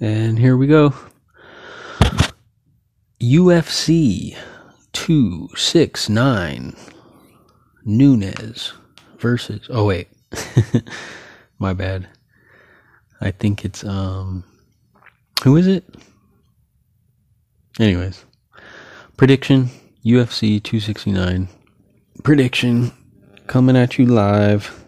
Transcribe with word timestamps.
And 0.00 0.38
here 0.38 0.58
we 0.58 0.66
go. 0.66 0.92
UFC 3.20 4.36
269 4.92 6.76
Nunez 7.84 8.74
versus. 9.18 9.66
Oh, 9.70 9.86
wait. 9.86 10.08
My 11.58 11.72
bad. 11.72 12.08
I 13.22 13.30
think 13.30 13.64
it's, 13.64 13.84
um, 13.84 14.44
who 15.42 15.56
is 15.56 15.66
it? 15.66 15.84
Anyways, 17.80 18.24
prediction 19.16 19.70
UFC 20.04 20.62
269. 20.62 21.48
Prediction 22.22 22.92
coming 23.46 23.76
at 23.76 23.98
you 23.98 24.04
live. 24.04 24.84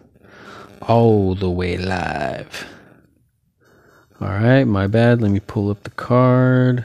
All 0.83 1.33
the 1.33 1.49
way 1.49 1.77
live. 1.77 2.67
Alright, 4.21 4.67
my 4.67 4.85
bad. 4.85 5.21
Let 5.21 5.31
me 5.31 5.39
pull 5.39 5.69
up 5.69 5.83
the 5.83 5.91
card 5.91 6.83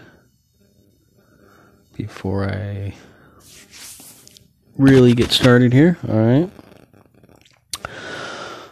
before 1.97 2.45
I 2.45 2.95
really 4.79 5.15
get 5.15 5.33
started 5.33 5.73
here. 5.73 5.99
Alright. 6.09 6.49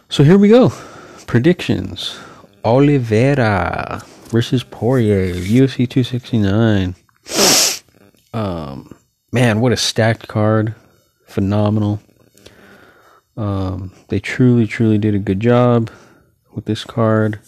So 0.07 0.23
here 0.23 0.37
we 0.37 0.47
go. 0.47 0.71
Predictions. 1.27 2.17
Oliveira 2.63 4.01
versus 4.29 4.63
Poirier, 4.63 5.33
UFC 5.33 5.89
269. 5.89 6.95
Um, 8.33 8.95
man, 9.33 9.59
what 9.59 9.73
a 9.73 9.77
stacked 9.77 10.29
card! 10.29 10.73
Phenomenal. 11.25 11.99
Um, 13.35 13.91
they 14.07 14.21
truly, 14.21 14.67
truly 14.67 14.97
did 14.97 15.15
a 15.15 15.19
good 15.19 15.41
job 15.41 15.91
with 16.53 16.63
this 16.63 16.85
card 16.85 17.41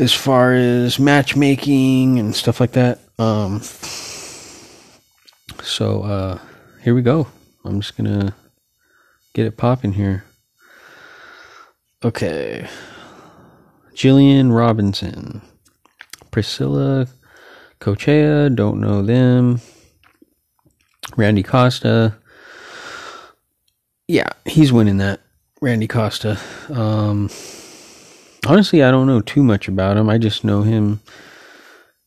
as 0.00 0.12
far 0.14 0.54
as 0.54 0.98
matchmaking 0.98 2.18
and 2.18 2.34
stuff 2.34 2.58
like 2.58 2.72
that. 2.72 3.00
Um, 3.18 3.60
so 5.62 6.02
uh, 6.02 6.38
here 6.82 6.94
we 6.94 7.02
go. 7.02 7.28
I'm 7.64 7.80
just 7.80 7.96
gonna 7.96 8.34
get 9.34 9.46
it 9.46 9.56
popping 9.56 9.92
here. 9.92 10.24
Okay. 12.02 12.66
Jillian 13.94 14.56
Robinson. 14.56 15.42
Priscilla 16.30 17.06
Cochea, 17.80 18.54
don't 18.54 18.80
know 18.80 19.02
them. 19.02 19.60
Randy 21.16 21.42
Costa. 21.42 22.16
Yeah, 24.08 24.30
he's 24.46 24.72
winning 24.72 24.96
that. 24.98 25.20
Randy 25.60 25.86
Costa. 25.86 26.38
Um, 26.70 27.28
honestly, 28.46 28.82
I 28.82 28.90
don't 28.90 29.06
know 29.06 29.20
too 29.20 29.42
much 29.42 29.68
about 29.68 29.96
him. 29.96 30.08
I 30.08 30.18
just 30.18 30.44
know 30.44 30.62
him. 30.62 31.00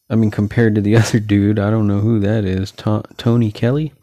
I 0.09 0.15
mean, 0.15 0.31
compared 0.31 0.75
to 0.75 0.81
the 0.81 0.95
other 0.97 1.19
dude, 1.19 1.59
I 1.59 1.69
don't 1.69 1.87
know 1.87 1.99
who 1.99 2.19
that 2.19 2.45
is. 2.45 2.71
To- 2.71 3.03
Tony 3.17 3.51
Kelly. 3.51 3.93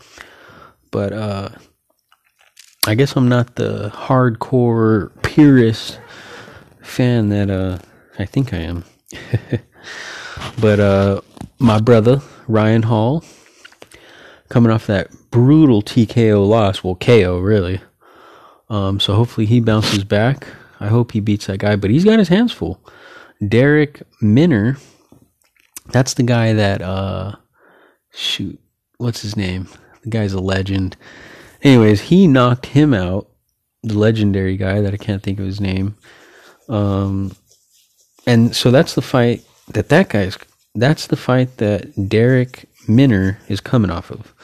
But 0.90 1.12
uh, 1.12 1.50
I 2.86 2.94
guess 2.94 3.14
I'm 3.14 3.28
not 3.28 3.56
the 3.56 3.90
hardcore 3.90 5.10
purist 5.22 6.00
fan 6.80 7.28
that 7.28 7.50
uh 7.50 7.78
I 8.18 8.24
think 8.24 8.54
I 8.54 8.58
am. 8.58 8.84
but 10.60 10.80
uh 10.80 11.20
my 11.58 11.78
brother 11.78 12.22
Ryan 12.48 12.82
Hall 12.84 13.22
coming 14.48 14.72
off 14.72 14.86
that 14.86 15.10
brutal 15.30 15.82
TKO 15.82 16.48
loss, 16.48 16.82
well 16.82 16.94
KO 16.96 17.38
really. 17.38 17.82
Um 18.70 18.98
so 18.98 19.14
hopefully 19.14 19.46
he 19.46 19.60
bounces 19.60 20.02
back. 20.02 20.46
I 20.80 20.88
hope 20.88 21.12
he 21.12 21.20
beats 21.20 21.46
that 21.46 21.58
guy, 21.58 21.76
but 21.76 21.90
he's 21.90 22.04
got 22.04 22.18
his 22.18 22.28
hands 22.28 22.52
full. 22.52 22.80
Darrick 23.42 24.02
Minner, 24.20 24.78
that's 25.86 26.14
the 26.14 26.22
guy 26.22 26.52
that 26.52 26.82
uh 26.82 27.36
shoot, 28.12 28.58
what's 28.98 29.22
his 29.22 29.36
name? 29.36 29.68
The 30.02 30.10
guy's 30.10 30.32
a 30.32 30.40
legend. 30.40 30.96
Anyways, 31.62 32.00
he 32.02 32.26
knocked 32.26 32.66
him 32.66 32.94
out, 32.94 33.28
the 33.82 33.98
legendary 33.98 34.56
guy 34.56 34.80
that 34.80 34.94
I 34.94 34.96
can't 34.96 35.22
think 35.22 35.38
of 35.38 35.46
his 35.46 35.60
name. 35.60 35.96
Um, 36.68 37.32
and 38.26 38.54
so 38.54 38.70
that's 38.70 38.94
the 38.94 39.02
fight 39.02 39.44
that 39.68 39.88
that 39.88 40.08
guy's. 40.08 40.38
That's 40.74 41.08
the 41.08 41.16
fight 41.16 41.56
that 41.56 41.92
Darrick 41.96 42.66
Minner 42.88 43.38
is 43.48 43.60
coming 43.60 43.90
off 43.90 44.10
of, 44.10 44.34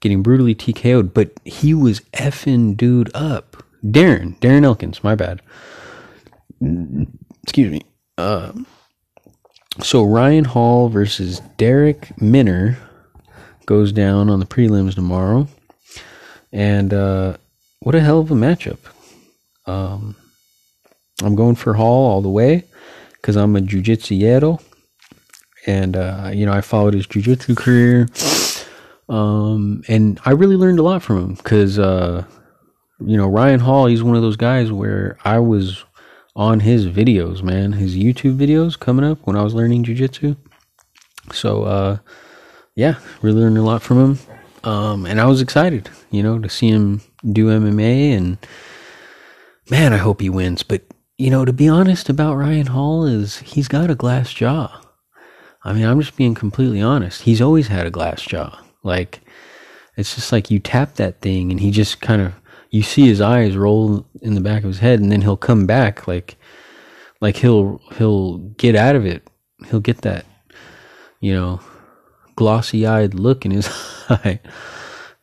getting 0.00 0.22
brutally 0.22 0.54
TKO'd. 0.54 1.12
But 1.12 1.32
he 1.44 1.74
was 1.74 2.00
effing 2.14 2.76
dude 2.76 3.10
up. 3.14 3.55
Darren, 3.92 4.38
Darren 4.40 4.64
Elkins, 4.64 5.02
my 5.04 5.14
bad. 5.14 5.40
Excuse 7.42 7.70
me. 7.70 7.82
Uh, 8.18 8.52
so 9.80 10.04
Ryan 10.04 10.44
Hall 10.44 10.88
versus 10.88 11.40
Darrick 11.58 12.20
Minner 12.20 12.78
goes 13.66 13.92
down 13.92 14.30
on 14.30 14.40
the 14.40 14.46
prelims 14.46 14.94
tomorrow, 14.94 15.48
and 16.52 16.94
uh, 16.94 17.36
what 17.80 17.94
a 17.94 18.00
hell 18.00 18.20
of 18.20 18.30
a 18.30 18.34
matchup. 18.34 18.78
Um, 19.66 20.16
I'm 21.22 21.34
going 21.34 21.56
for 21.56 21.74
Hall 21.74 22.10
all 22.10 22.22
the 22.22 22.28
way 22.28 22.64
because 23.14 23.36
I'm 23.36 23.56
a 23.56 23.60
jujitsu 23.60 24.60
and 25.66 25.96
uh, 25.96 26.30
you 26.32 26.46
know 26.46 26.52
I 26.52 26.60
followed 26.60 26.94
his 26.94 27.06
jujitsu 27.06 27.56
career, 27.56 28.08
um, 29.08 29.82
and 29.88 30.18
I 30.24 30.30
really 30.30 30.56
learned 30.56 30.78
a 30.78 30.82
lot 30.82 31.02
from 31.02 31.18
him 31.18 31.34
because 31.34 31.78
uh, 31.78 32.24
you 33.00 33.16
know 33.16 33.28
Ryan 33.28 33.60
Hall 33.60 33.86
he's 33.86 34.02
one 34.02 34.16
of 34.16 34.22
those 34.22 34.36
guys 34.36 34.72
where 34.72 35.16
I 35.24 35.38
was 35.38 35.84
on 36.34 36.60
his 36.60 36.86
videos, 36.86 37.42
man, 37.42 37.72
his 37.72 37.96
YouTube 37.96 38.36
videos 38.36 38.78
coming 38.78 39.06
up 39.06 39.26
when 39.26 39.36
I 39.36 39.42
was 39.42 39.54
learning 39.54 39.84
jujitsu. 39.84 40.36
So 41.32 41.62
uh, 41.64 41.98
yeah, 42.74 42.96
really 43.22 43.40
learned 43.40 43.58
a 43.58 43.62
lot 43.62 43.82
from 43.82 43.98
him, 43.98 44.18
um, 44.64 45.06
and 45.06 45.20
I 45.20 45.26
was 45.26 45.40
excited, 45.40 45.88
you 46.10 46.22
know, 46.22 46.38
to 46.38 46.48
see 46.48 46.68
him 46.68 47.00
do 47.32 47.46
MMA 47.46 48.16
and 48.16 48.38
man, 49.70 49.92
I 49.92 49.96
hope 49.96 50.20
he 50.20 50.30
wins, 50.30 50.62
but 50.62 50.82
you 51.18 51.30
know, 51.30 51.44
to 51.44 51.52
be 51.52 51.68
honest 51.68 52.08
about 52.08 52.36
Ryan 52.36 52.66
Hall 52.66 53.06
is 53.06 53.38
he's 53.38 53.68
got 53.68 53.90
a 53.90 53.94
glass 53.94 54.32
jaw. 54.32 54.82
I 55.64 55.72
mean, 55.72 55.84
I'm 55.84 56.00
just 56.00 56.16
being 56.16 56.34
completely 56.34 56.80
honest. 56.80 57.22
He's 57.22 57.40
always 57.40 57.68
had 57.68 57.86
a 57.86 57.90
glass 57.90 58.22
jaw. 58.22 58.60
Like 58.82 59.20
it's 59.96 60.14
just 60.14 60.30
like 60.30 60.50
you 60.50 60.58
tap 60.58 60.94
that 60.94 61.20
thing 61.22 61.50
and 61.50 61.58
he 61.58 61.70
just 61.70 62.00
kind 62.00 62.20
of 62.20 62.34
you 62.70 62.82
see 62.82 63.06
his 63.06 63.20
eyes 63.20 63.56
roll 63.56 64.06
in 64.22 64.34
the 64.34 64.40
back 64.40 64.62
of 64.62 64.68
his 64.68 64.78
head 64.78 65.00
and 65.00 65.10
then 65.10 65.22
he'll 65.22 65.36
come 65.36 65.66
back 65.66 66.06
like 66.06 66.36
like 67.20 67.36
he'll 67.36 67.80
he'll 67.96 68.38
get 68.38 68.76
out 68.76 68.96
of 68.96 69.06
it. 69.06 69.28
He'll 69.66 69.80
get 69.80 70.02
that 70.02 70.26
you 71.20 71.32
know 71.32 71.60
glossy-eyed 72.36 73.14
look 73.14 73.44
in 73.44 73.50
his 73.50 73.68
eye 74.08 74.40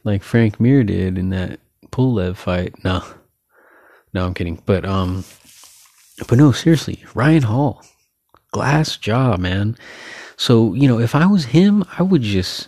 like 0.04 0.24
Frank 0.24 0.60
Mir 0.60 0.84
did 0.84 1.18
in 1.18 1.30
that 1.30 1.60
Pulev 1.92 2.36
fight. 2.38 2.84
No. 2.84 3.04
No, 4.14 4.26
I'm 4.26 4.34
kidding. 4.34 4.62
But 4.66 4.86
um 4.86 5.24
but 6.28 6.38
no, 6.38 6.52
seriously, 6.52 7.04
Ryan 7.16 7.44
Hall, 7.44 7.84
glass 8.52 8.98
jaw, 8.98 9.36
man. 9.38 9.76
So, 10.38 10.74
you 10.74 10.88
know, 10.88 11.00
if 11.00 11.16
I 11.16 11.26
was 11.26 11.46
him, 11.46 11.84
I 11.98 12.04
would 12.04 12.22
just 12.22 12.68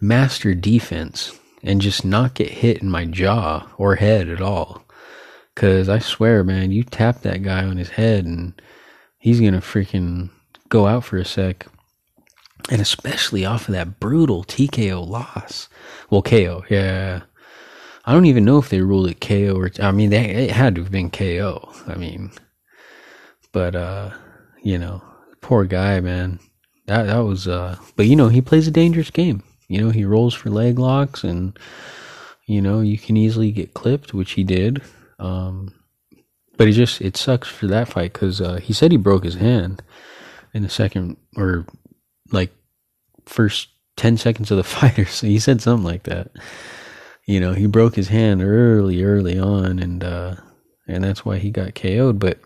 master 0.00 0.54
defense 0.54 1.38
and 1.62 1.80
just 1.80 2.04
not 2.04 2.34
get 2.34 2.48
hit 2.48 2.82
in 2.82 2.90
my 2.90 3.04
jaw 3.04 3.68
or 3.78 3.96
head 3.96 4.28
at 4.28 4.40
all. 4.40 4.84
Cause 5.54 5.88
I 5.88 5.98
swear, 5.98 6.42
man, 6.42 6.72
you 6.72 6.82
tap 6.82 7.20
that 7.22 7.42
guy 7.42 7.64
on 7.64 7.76
his 7.76 7.90
head 7.90 8.24
and 8.24 8.60
he's 9.18 9.40
gonna 9.40 9.60
freaking 9.60 10.30
go 10.68 10.86
out 10.86 11.04
for 11.04 11.18
a 11.18 11.24
sec. 11.24 11.66
And 12.70 12.80
especially 12.80 13.44
off 13.44 13.68
of 13.68 13.74
that 13.74 14.00
brutal 14.00 14.44
TKO 14.44 15.06
loss. 15.06 15.68
Well, 16.10 16.22
KO, 16.22 16.64
yeah. 16.70 17.22
I 18.04 18.12
don't 18.12 18.26
even 18.26 18.44
know 18.44 18.58
if 18.58 18.68
they 18.68 18.80
ruled 18.80 19.10
it 19.10 19.20
KO 19.20 19.56
or, 19.56 19.70
I 19.80 19.92
mean, 19.92 20.10
they, 20.10 20.24
it 20.30 20.50
had 20.50 20.74
to 20.76 20.82
have 20.82 20.90
been 20.90 21.10
KO. 21.10 21.72
I 21.86 21.94
mean, 21.96 22.32
but 23.52 23.76
uh, 23.76 24.10
you 24.62 24.78
know, 24.78 25.02
poor 25.40 25.64
guy, 25.64 26.00
man. 26.00 26.40
That 26.86 27.04
that 27.04 27.18
was 27.18 27.46
uh, 27.46 27.76
but 27.94 28.06
you 28.06 28.16
know, 28.16 28.28
he 28.28 28.40
plays 28.40 28.66
a 28.66 28.72
dangerous 28.72 29.10
game. 29.10 29.42
You 29.72 29.80
know, 29.80 29.90
he 29.90 30.04
rolls 30.04 30.34
for 30.34 30.50
leg 30.50 30.78
locks, 30.78 31.24
and 31.24 31.58
you 32.46 32.60
know, 32.60 32.80
you 32.80 32.98
can 32.98 33.16
easily 33.16 33.50
get 33.52 33.74
clipped, 33.74 34.12
which 34.12 34.32
he 34.32 34.44
did. 34.44 34.82
Um, 35.18 35.72
but 36.56 36.68
it 36.68 36.72
just 36.72 37.00
it 37.00 37.16
sucks 37.16 37.48
for 37.48 37.66
that 37.68 37.88
fight 37.88 38.12
because 38.12 38.40
uh, 38.40 38.56
he 38.56 38.72
said 38.72 38.92
he 38.92 38.98
broke 38.98 39.24
his 39.24 39.36
hand 39.36 39.82
in 40.54 40.62
the 40.62 40.68
second 40.68 41.16
or 41.36 41.66
like 42.30 42.52
first 43.26 43.68
ten 43.96 44.16
seconds 44.16 44.50
of 44.50 44.56
the 44.56 44.64
fight, 44.64 44.98
or 44.98 45.06
so 45.06 45.26
he 45.26 45.38
said 45.38 45.60
something 45.60 45.84
like 45.84 46.04
that. 46.04 46.30
You 47.24 47.40
know, 47.40 47.52
he 47.52 47.66
broke 47.66 47.94
his 47.94 48.08
hand 48.08 48.42
early, 48.42 49.02
early 49.02 49.38
on, 49.38 49.78
and 49.78 50.04
uh, 50.04 50.36
and 50.86 51.02
that's 51.02 51.24
why 51.24 51.38
he 51.38 51.50
got 51.50 51.74
KO'd. 51.74 52.18
But 52.18 52.38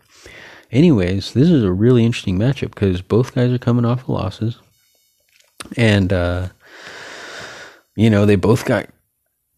anyways, 0.70 1.32
this 1.32 1.50
is 1.50 1.64
a 1.64 1.72
really 1.72 2.04
interesting 2.04 2.38
matchup 2.38 2.74
because 2.74 3.02
both 3.02 3.34
guys 3.34 3.52
are 3.52 3.58
coming 3.58 3.84
off 3.84 4.02
of 4.02 4.10
losses, 4.10 4.58
and 5.76 6.12
uh, 6.12 6.48
you 7.96 8.08
know 8.10 8.24
they 8.24 8.36
both 8.36 8.64
got 8.64 8.88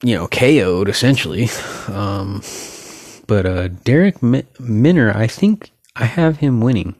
you 0.03 0.15
know 0.15 0.29
KO'd 0.29 0.89
essentially. 0.89 1.49
Um, 1.89 2.43
but 3.27 3.45
uh, 3.45 3.69
Darrick 3.69 4.23
Minner, 4.59 5.13
I 5.15 5.27
think 5.27 5.71
I 5.95 6.07
have 6.07 6.39
him 6.39 6.61
winning 6.61 6.97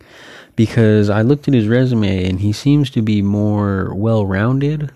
because 0.57 1.09
I 1.09 1.23
looked 1.23 1.49
at 1.49 1.55
his 1.55 1.69
resume 1.69 2.29
and 2.29 2.41
he 2.41 2.53
seems 2.53 2.91
to 2.91 3.03
be 3.03 3.23
more 3.23 3.95
well 3.95 4.27
rounded. 4.27 4.93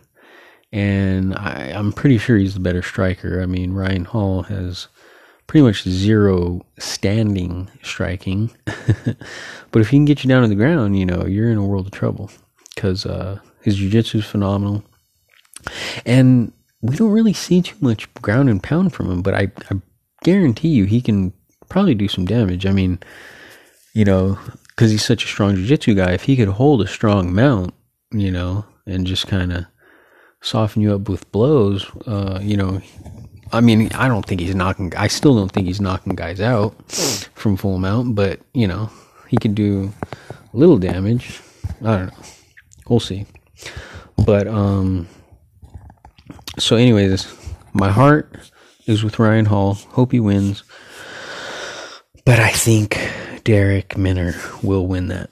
And 0.72 1.34
I, 1.34 1.72
I'm 1.74 1.92
pretty 1.92 2.18
sure 2.18 2.36
he's 2.36 2.54
the 2.54 2.60
better 2.60 2.82
striker. 2.82 3.40
I 3.42 3.46
mean, 3.46 3.72
Ryan 3.72 4.04
Hall 4.04 4.42
has 4.44 4.88
pretty 5.46 5.64
much 5.64 5.82
zero 5.84 6.64
standing 6.78 7.70
striking. 7.82 8.50
but 8.64 9.82
if 9.82 9.90
he 9.90 9.96
can 9.96 10.04
get 10.04 10.24
you 10.24 10.28
down 10.28 10.42
to 10.42 10.48
the 10.48 10.54
ground, 10.54 10.98
you 10.98 11.06
know, 11.06 11.26
you're 11.26 11.50
in 11.50 11.58
a 11.58 11.64
world 11.64 11.86
of 11.86 11.92
trouble 11.92 12.30
because 12.74 13.06
uh, 13.06 13.38
his 13.62 13.76
jiu-jitsu 13.76 14.18
is 14.18 14.26
phenomenal. 14.26 14.82
And 16.04 16.52
we 16.80 16.96
don't 16.96 17.12
really 17.12 17.32
see 17.32 17.62
too 17.62 17.76
much 17.80 18.12
ground 18.14 18.48
and 18.48 18.62
pound 18.62 18.92
from 18.92 19.10
him, 19.10 19.22
but 19.22 19.34
I, 19.34 19.50
I 19.70 19.80
guarantee 20.24 20.68
you 20.68 20.84
he 20.84 21.00
can 21.00 21.32
probably 21.68 21.94
do 21.94 22.08
some 22.08 22.26
damage. 22.26 22.66
I 22.66 22.72
mean, 22.72 22.98
you 23.94 24.04
know, 24.04 24.38
because 24.68 24.90
he's 24.90 25.04
such 25.04 25.24
a 25.24 25.28
strong 25.28 25.54
jiu-jitsu 25.56 25.94
guy, 25.94 26.12
if 26.12 26.24
he 26.24 26.36
could 26.36 26.48
hold 26.48 26.82
a 26.82 26.88
strong 26.88 27.34
mount, 27.34 27.74
you 28.10 28.30
know, 28.30 28.64
and 28.86 29.06
just 29.06 29.26
kind 29.26 29.52
of 29.52 29.66
soften 30.40 30.82
you 30.82 30.94
up 30.94 31.08
with 31.08 31.30
blows, 31.30 31.86
uh, 32.06 32.40
you 32.42 32.56
know, 32.56 32.80
I 33.52 33.60
mean, 33.60 33.92
I 33.92 34.08
don't 34.08 34.24
think 34.24 34.40
he's 34.40 34.54
knocking. 34.54 34.92
I 34.96 35.08
still 35.08 35.34
don't 35.34 35.52
think 35.52 35.66
he's 35.66 35.80
knocking 35.80 36.14
guys 36.14 36.40
out 36.40 36.74
from 36.90 37.56
full 37.56 37.78
mount, 37.78 38.14
but 38.14 38.40
you 38.54 38.66
know, 38.66 38.90
he 39.28 39.36
could 39.36 39.54
do 39.54 39.92
a 40.22 40.56
little 40.56 40.78
damage. 40.78 41.40
I 41.82 41.98
don't 41.98 42.06
know. 42.06 42.24
We'll 42.88 43.00
see. 43.00 43.26
But 44.24 44.48
um, 44.48 45.06
so 46.58 46.76
anyways, 46.76 47.32
my 47.72 47.90
heart 47.90 48.36
is 48.86 49.02
with 49.02 49.18
Ryan 49.18 49.46
Hall. 49.46 49.74
Hope 49.74 50.12
he 50.12 50.20
wins. 50.20 50.64
But 52.24 52.38
I 52.38 52.50
think 52.50 52.94
Darrick 53.44 53.96
Minner 53.96 54.34
will 54.62 54.86
win 54.86 55.08
that. 55.08 55.30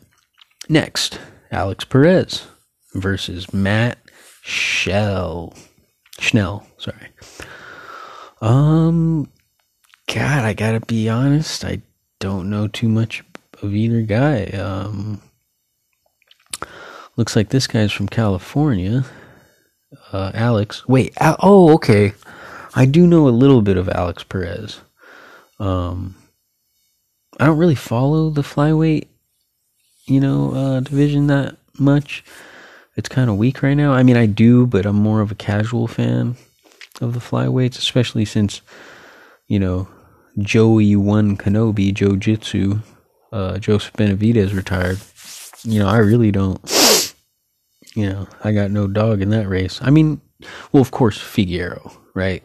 Next, 0.69 1.21
Alex 1.51 1.85
Perez 1.85 2.47
versus 2.95 3.53
Matt 3.53 3.99
Shell. 4.43 5.55
Schnell, 6.19 6.67
sorry. 6.79 7.09
Um, 8.41 9.31
God, 10.13 10.45
I 10.45 10.55
gotta 10.55 10.81
be 10.81 11.09
honest. 11.09 11.65
I 11.65 11.83
don't 12.19 12.51
know 12.51 12.67
too 12.67 12.89
much 12.89 13.23
of 13.63 13.75
either 13.75 14.03
guy. 14.03 14.45
Um, 14.47 15.23
looks 17.17 17.37
like 17.37 17.51
this 17.51 17.67
guy's 17.67 17.93
from 17.93 18.09
California. 18.09 19.05
Uh, 20.13 20.33
Alex. 20.35 20.87
Wait. 20.89 21.13
Al- 21.21 21.37
oh, 21.41 21.73
okay. 21.75 22.13
I 22.75 22.85
do 22.85 23.07
know 23.07 23.29
a 23.29 23.31
little 23.31 23.63
bit 23.63 23.77
of 23.77 23.89
Alex 23.89 24.23
Perez. 24.25 24.81
Um, 25.59 26.17
I 27.39 27.47
don't 27.47 27.59
really 27.59 27.75
follow 27.75 28.31
the 28.31 28.43
flyweight, 28.43 29.09
you 30.07 30.21
know, 30.21 30.53
uh, 30.55 30.81
division 30.81 31.27
that 31.29 31.57
much. 31.79 32.25
It's 32.97 33.09
kind 33.09 33.31
of 33.31 33.37
weak 33.37 33.63
right 33.63 33.75
now. 33.75 33.93
I 33.93 34.03
mean, 34.03 34.17
I 34.17 34.27
do, 34.27 34.67
but 34.67 34.85
I'm 34.85 34.97
more 34.97 35.21
of 35.21 35.31
a 35.31 35.37
casual 35.37 35.87
fan 35.87 36.37
of 37.01 37.15
the 37.15 37.21
flyweights, 37.21 37.79
especially 37.79 38.25
since, 38.25 38.61
you 39.49 39.59
know, 39.59 39.89
Joey 40.39 40.97
One 40.97 41.37
Kenobi, 41.37 41.95
Joe 41.95 42.17
Jitsu, 42.17 42.81
uh, 43.33 43.59
Joseph 43.59 43.93
Benavidez 43.95 44.55
retired. 44.55 44.99
You 45.63 45.79
know, 45.81 45.89
I 45.89 45.99
really 45.99 46.31
don't, 46.31 46.61
you 47.95 48.09
know, 48.09 48.29
I 48.45 48.53
got 48.53 48.71
no 48.71 48.87
dog 48.87 49.23
in 49.23 49.31
that 49.31 49.49
race. 49.49 49.81
I 49.83 49.91
mean, 49.91 50.21
well, 50.73 50.81
of 50.81 50.91
course, 50.91 51.19
Figueroa, 51.19 51.91
right? 52.15 52.43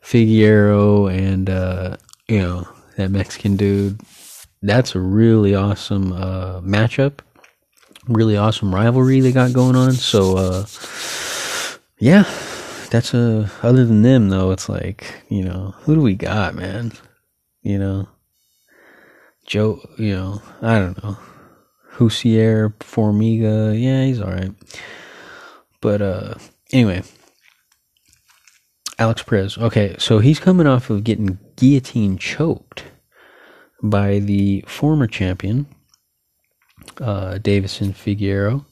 Figueroa 0.00 1.12
and, 1.12 1.50
uh, 1.50 1.96
you 2.28 2.38
know, 2.40 2.68
that 2.96 3.10
Mexican 3.10 3.56
dude. 3.56 4.00
That's 4.60 4.94
a 4.94 5.00
really 5.00 5.54
awesome 5.54 6.12
uh, 6.12 6.60
matchup. 6.60 7.20
Really 8.08 8.36
awesome 8.36 8.74
rivalry 8.74 9.20
they 9.20 9.32
got 9.32 9.52
going 9.52 9.76
on. 9.76 9.92
So, 9.92 10.36
uh, 10.36 10.66
yeah, 11.98 12.24
that's 12.90 13.14
a. 13.14 13.50
Other 13.62 13.84
than 13.84 14.02
them, 14.02 14.30
though, 14.30 14.50
it's 14.50 14.68
like 14.68 15.22
you 15.28 15.44
know, 15.44 15.74
who 15.80 15.94
do 15.94 16.00
we 16.00 16.14
got, 16.14 16.54
man? 16.54 16.92
You 17.62 17.78
know, 17.78 18.08
Joe. 19.46 19.80
You 19.98 20.16
know, 20.16 20.42
I 20.62 20.78
don't 20.78 21.02
know. 21.04 21.18
Jussier, 21.98 22.72
Formiga. 22.78 23.80
Yeah, 23.80 24.04
he's 24.04 24.20
all 24.20 24.30
right. 24.30 24.52
But 25.80 26.00
uh, 26.00 26.34
anyway, 26.72 27.02
Alex 28.98 29.22
Perez. 29.22 29.58
Okay, 29.58 29.96
so 29.98 30.20
he's 30.20 30.38
coming 30.38 30.66
off 30.66 30.90
of 30.90 31.02
getting 31.04 31.38
guillotine 31.56 32.16
choked 32.16 32.84
by 33.82 34.20
the 34.20 34.64
former 34.66 35.06
champion, 35.06 35.66
uh, 37.00 37.38
Deiveson 37.40 37.94
Figueroa. 37.94 38.64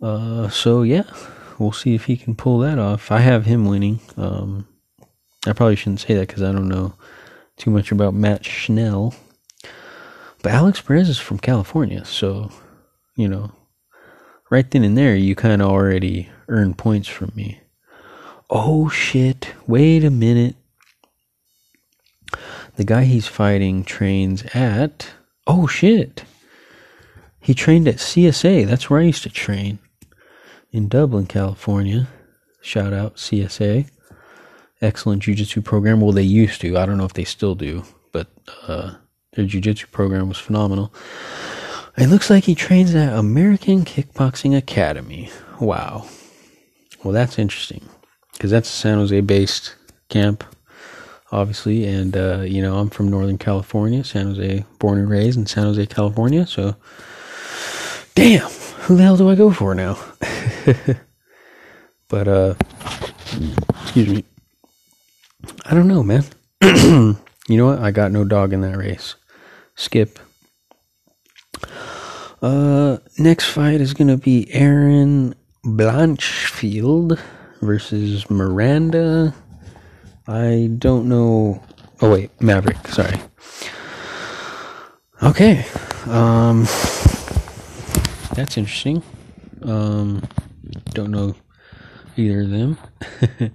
Uh, 0.00 0.48
so 0.48 0.82
yeah, 0.82 1.04
we'll 1.58 1.72
see 1.72 1.94
if 1.94 2.04
he 2.04 2.16
can 2.16 2.36
pull 2.36 2.58
that 2.58 2.78
off. 2.78 3.10
I 3.10 3.18
have 3.20 3.46
him 3.46 3.66
winning. 3.66 4.00
Um, 4.16 4.68
I 5.46 5.52
probably 5.52 5.76
shouldn't 5.76 6.00
say 6.00 6.14
that 6.14 6.28
because 6.28 6.42
I 6.42 6.52
don't 6.52 6.68
know 6.68 6.94
too 7.56 7.70
much 7.70 7.90
about 7.90 8.14
Matt 8.14 8.44
Schnell. 8.44 9.14
But 10.44 10.52
Alex 10.52 10.82
Perez 10.82 11.08
is 11.08 11.16
from 11.16 11.38
California, 11.38 12.04
so 12.04 12.50
you 13.16 13.28
know, 13.28 13.52
right 14.50 14.70
then 14.70 14.84
and 14.84 14.94
there, 14.94 15.16
you 15.16 15.34
kind 15.34 15.62
of 15.62 15.70
already 15.70 16.28
earn 16.48 16.74
points 16.74 17.08
from 17.08 17.32
me. 17.34 17.62
Oh 18.50 18.90
shit! 18.90 19.54
Wait 19.66 20.04
a 20.04 20.10
minute. 20.10 20.56
The 22.76 22.84
guy 22.84 23.04
he's 23.04 23.26
fighting 23.26 23.84
trains 23.84 24.44
at. 24.52 25.12
Oh 25.46 25.66
shit! 25.66 26.24
He 27.40 27.54
trained 27.54 27.88
at 27.88 27.96
CSA. 27.96 28.66
That's 28.66 28.90
where 28.90 29.00
I 29.00 29.04
used 29.04 29.22
to 29.22 29.30
train 29.30 29.78
in 30.72 30.88
Dublin, 30.88 31.24
California. 31.24 32.06
Shout 32.60 32.92
out 32.92 33.16
CSA. 33.16 33.88
Excellent 34.82 35.22
jiu-jitsu 35.22 35.62
program. 35.62 36.02
Well, 36.02 36.12
they 36.12 36.22
used 36.22 36.60
to. 36.60 36.76
I 36.76 36.84
don't 36.84 36.98
know 36.98 37.06
if 37.06 37.14
they 37.14 37.24
still 37.24 37.54
do, 37.54 37.84
but 38.12 38.26
uh, 38.68 38.96
their 39.34 39.44
jiu-jitsu 39.44 39.86
program 39.88 40.28
was 40.28 40.38
phenomenal. 40.38 40.92
It 41.96 42.08
looks 42.08 42.30
like 42.30 42.44
he 42.44 42.54
trains 42.54 42.94
at 42.94 43.16
American 43.16 43.84
Kickboxing 43.84 44.56
Academy. 44.56 45.30
Wow. 45.60 46.08
Well, 47.02 47.12
that's 47.12 47.38
interesting 47.38 47.88
because 48.32 48.50
that's 48.50 48.68
a 48.68 48.72
San 48.72 48.98
Jose-based 48.98 49.74
camp, 50.08 50.42
obviously, 51.30 51.84
and 51.84 52.16
uh, 52.16 52.40
you 52.40 52.62
know 52.62 52.78
I'm 52.78 52.90
from 52.90 53.08
Northern 53.08 53.38
California, 53.38 54.02
San 54.02 54.26
Jose, 54.26 54.64
born 54.78 54.98
and 54.98 55.08
raised 55.08 55.38
in 55.38 55.46
San 55.46 55.64
Jose, 55.64 55.86
California. 55.86 56.46
So, 56.46 56.76
damn, 58.14 58.50
who 58.84 58.96
the 58.96 59.02
hell 59.02 59.16
do 59.16 59.30
I 59.30 59.34
go 59.34 59.50
for 59.50 59.74
now? 59.74 59.98
but 62.08 62.28
uh 62.28 62.54
excuse 63.82 64.08
me. 64.08 64.24
I 65.66 65.74
don't 65.74 65.88
know, 65.88 66.02
man. 66.02 66.24
you 66.62 67.16
know 67.56 67.66
what? 67.66 67.78
I 67.78 67.90
got 67.90 68.12
no 68.12 68.24
dog 68.24 68.52
in 68.52 68.60
that 68.62 68.76
race. 68.76 69.14
Skip. 69.76 70.18
Uh 72.42 72.98
next 73.18 73.46
fight 73.46 73.80
is 73.80 73.94
gonna 73.94 74.16
be 74.16 74.52
Erin 74.52 75.34
Blanchfield 75.64 77.18
versus 77.62 78.28
Miranda. 78.30 79.34
I 80.26 80.70
don't 80.78 81.08
know. 81.08 81.62
Oh 82.00 82.12
wait, 82.12 82.30
Maverick. 82.40 82.86
Sorry. 82.88 83.18
Okay. 85.22 85.64
Um, 86.06 86.64
that's 88.34 88.58
interesting. 88.58 89.02
Um, 89.62 90.22
don't 90.90 91.10
know 91.10 91.34
either 92.16 92.42
of 92.42 92.50
them. 92.50 92.78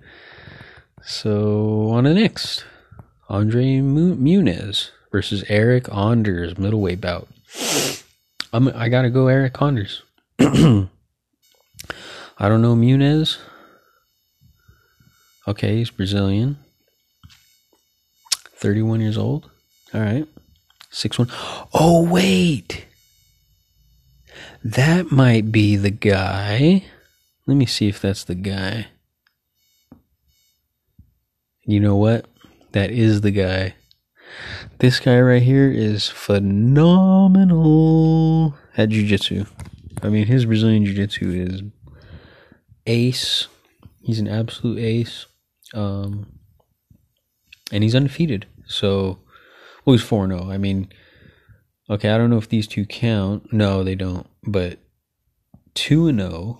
so 1.04 1.90
on 1.90 2.06
to 2.06 2.10
the 2.10 2.16
next, 2.16 2.66
Andre 3.30 3.78
Muniz 3.78 4.90
versus 5.12 5.44
Eric 5.50 5.92
Anders 5.94 6.58
middleweight 6.58 7.02
bout. 7.02 7.28
I'm, 8.52 8.68
I 8.70 8.90
gotta 8.90 9.10
go 9.10 9.28
Eric 9.28 9.62
Anders. 9.62 10.04
I 10.40 10.88
don't 12.40 12.62
know 12.62 12.76
Muniz. 12.76 13.38
Okay, 15.48 15.78
he's 15.78 15.90
Brazilian. 15.90 16.58
31 18.56 19.02
years 19.02 19.18
old. 19.18 19.50
All 19.94 20.02
right. 20.02 20.28
6 20.92 21.18
1. 21.20 21.32
Oh, 21.74 22.08
wait. 22.08 22.86
That 24.64 25.12
might 25.12 25.52
be 25.52 25.76
the 25.76 25.92
guy. 25.92 26.84
Let 27.48 27.56
me 27.56 27.66
see 27.66 27.88
if 27.88 28.02
that's 28.02 28.24
the 28.24 28.36
guy. 28.36 28.88
You 31.64 31.80
know 31.80 31.96
what? 31.96 32.26
That 32.74 32.92
is 32.92 33.22
the 33.22 33.32
guy. 33.32 33.76
This 34.80 35.00
guy 35.00 35.20
right 35.20 35.42
here 35.44 35.70
is 35.72 36.08
phenomenal 36.08 37.46
at 38.78 38.90
jiu-jitsu. 38.90 39.46
I 40.02 40.10
mean, 40.10 40.26
his 40.26 40.46
Brazilian 40.46 40.86
jiu-jitsu 40.86 41.32
is 41.32 41.62
ace. 42.86 43.48
He's 44.02 44.20
an 44.20 44.28
absolute 44.28 44.80
ace. 44.80 45.26
Um, 45.74 46.40
and 47.72 47.84
he's 47.84 47.94
undefeated. 47.96 48.48
So, 48.66 49.20
well, 49.86 49.96
he's 49.96 50.02
4 50.02 50.28
0. 50.28 50.50
I 50.50 50.58
mean, 50.58 50.90
Okay, 51.90 52.12
I 52.12 52.20
don't 52.20 52.30
know 52.30 52.38
if 52.38 52.50
these 52.50 52.68
two 52.68 52.86
count. 52.86 53.52
No, 53.52 53.84
they 53.84 53.96
don't. 53.96 54.28
But 54.44 54.78
2 55.74 56.08
and 56.08 56.20
0 56.20 56.60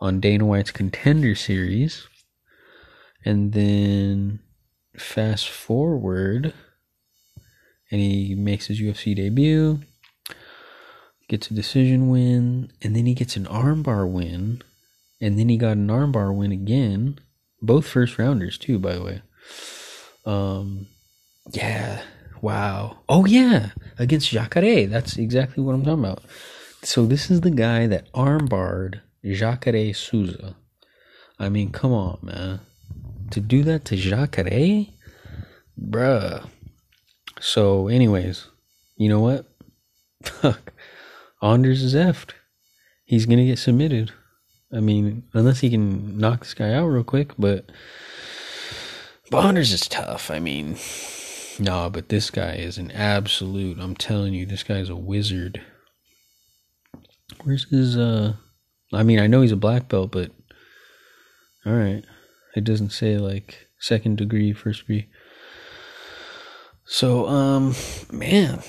on 0.00 0.20
Dana 0.20 0.46
White's 0.46 0.70
Contender 0.70 1.34
Series. 1.34 2.08
And 3.24 3.52
then 3.52 4.40
fast 4.96 5.48
forward 5.50 6.54
and 7.92 8.00
he 8.00 8.34
makes 8.34 8.66
his 8.66 8.80
UFC 8.80 9.14
debut, 9.14 9.80
gets 11.28 11.50
a 11.50 11.54
decision 11.54 12.08
win, 12.08 12.72
and 12.82 12.96
then 12.96 13.06
he 13.06 13.14
gets 13.14 13.36
an 13.36 13.44
armbar 13.44 14.10
win, 14.10 14.62
and 15.20 15.38
then 15.38 15.50
he 15.50 15.58
got 15.58 15.76
an 15.76 15.88
armbar 15.88 16.34
win 16.34 16.50
again. 16.50 17.20
Both 17.60 17.86
first 17.86 18.18
rounders 18.18 18.58
too, 18.58 18.78
by 18.78 18.94
the 18.94 19.02
way. 19.04 19.22
Um 20.24 20.86
yeah. 21.52 22.02
Wow. 22.40 22.98
Oh 23.08 23.24
yeah, 23.24 23.70
against 23.98 24.30
Jacare. 24.30 24.86
That's 24.86 25.16
exactly 25.16 25.62
what 25.62 25.74
I'm 25.74 25.84
talking 25.84 26.04
about. 26.04 26.24
So 26.82 27.06
this 27.06 27.30
is 27.30 27.42
the 27.42 27.50
guy 27.50 27.86
that 27.86 28.10
armbarred 28.12 29.00
Jacare 29.24 29.94
Souza. 29.94 30.56
I 31.38 31.48
mean, 31.48 31.70
come 31.70 31.92
on, 31.92 32.18
man. 32.22 32.60
To 33.30 33.40
do 33.40 33.62
that 33.64 33.84
to 33.86 33.96
Jacare? 33.96 34.86
Bruh. 35.80 36.48
So, 37.42 37.88
anyways, 37.88 38.46
you 38.96 39.08
know 39.08 39.18
what? 39.18 39.46
Fuck. 40.22 40.72
Anders 41.42 41.82
is 41.82 41.92
effed. 41.92 42.30
He's 43.04 43.26
gonna 43.26 43.44
get 43.44 43.58
submitted. 43.58 44.12
I 44.72 44.78
mean, 44.78 45.24
unless 45.34 45.58
he 45.58 45.68
can 45.68 46.16
knock 46.16 46.40
this 46.40 46.54
guy 46.54 46.72
out 46.72 46.86
real 46.86 47.02
quick, 47.02 47.32
but 47.36 47.70
but 49.28 49.44
Anders 49.44 49.72
is 49.72 49.88
tough. 49.88 50.30
I 50.30 50.38
mean, 50.38 50.76
no, 51.58 51.90
but 51.90 52.10
this 52.10 52.30
guy 52.30 52.54
is 52.54 52.78
an 52.78 52.92
absolute. 52.92 53.80
I'm 53.80 53.96
telling 53.96 54.34
you, 54.34 54.46
this 54.46 54.62
guy's 54.62 54.88
a 54.88 54.94
wizard. 54.94 55.60
Where's 57.42 57.68
his? 57.70 57.96
uh 57.96 58.34
I 58.92 59.02
mean, 59.02 59.18
I 59.18 59.26
know 59.26 59.40
he's 59.40 59.50
a 59.50 59.56
black 59.56 59.88
belt, 59.88 60.12
but 60.12 60.30
all 61.66 61.72
right, 61.72 62.04
it 62.54 62.62
doesn't 62.62 62.90
say 62.90 63.18
like 63.18 63.66
second 63.80 64.18
degree, 64.18 64.52
first 64.52 64.82
degree. 64.82 65.08
So, 66.92 67.26
um, 67.26 67.74
man, 68.12 68.60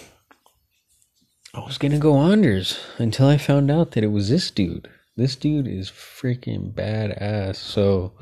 I 1.54 1.60
was 1.60 1.78
gonna 1.78 2.00
go 2.00 2.18
Anders 2.18 2.80
until 2.98 3.28
I 3.28 3.38
found 3.38 3.70
out 3.70 3.92
that 3.92 4.04
it 4.06 4.14
was 4.14 4.30
this 4.30 4.50
dude. 4.50 4.90
This 5.18 5.36
dude 5.36 5.68
is 5.68 5.92
freaking 5.92 6.72
badass. 6.72 7.58
So, 7.58 8.14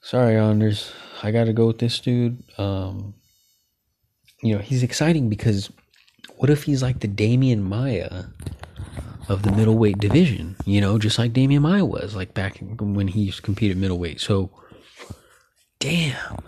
sorry, 0.00 0.36
Anders. 0.36 0.90
I 1.22 1.32
gotta 1.32 1.52
go 1.52 1.66
with 1.66 1.80
this 1.80 2.00
dude. 2.00 2.42
Um, 2.56 3.12
you 4.42 4.54
know, 4.54 4.62
he's 4.62 4.82
exciting 4.82 5.28
because 5.28 5.70
what 6.36 6.48
if 6.48 6.62
he's 6.62 6.82
like 6.82 7.00
the 7.00 7.08
Demian 7.08 7.60
Maia 7.60 8.24
of 9.28 9.42
the 9.42 9.52
middleweight 9.52 9.98
division? 9.98 10.56
You 10.64 10.80
know, 10.80 10.98
just 10.98 11.18
like 11.18 11.34
Demian 11.34 11.60
Maia 11.60 11.84
was, 11.84 12.16
like 12.16 12.32
back 12.32 12.56
when 12.58 13.08
he 13.08 13.20
used 13.20 13.36
to 13.36 13.42
compete 13.42 13.70
at 13.70 13.76
middleweight. 13.76 14.18
So, 14.18 14.48
damn 15.78 16.38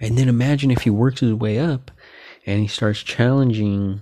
and 0.00 0.16
then 0.16 0.28
imagine 0.28 0.70
if 0.70 0.82
he 0.82 0.90
works 0.90 1.20
his 1.20 1.34
way 1.34 1.58
up 1.58 1.90
and 2.46 2.60
he 2.60 2.66
starts 2.66 3.02
challenging, 3.02 4.00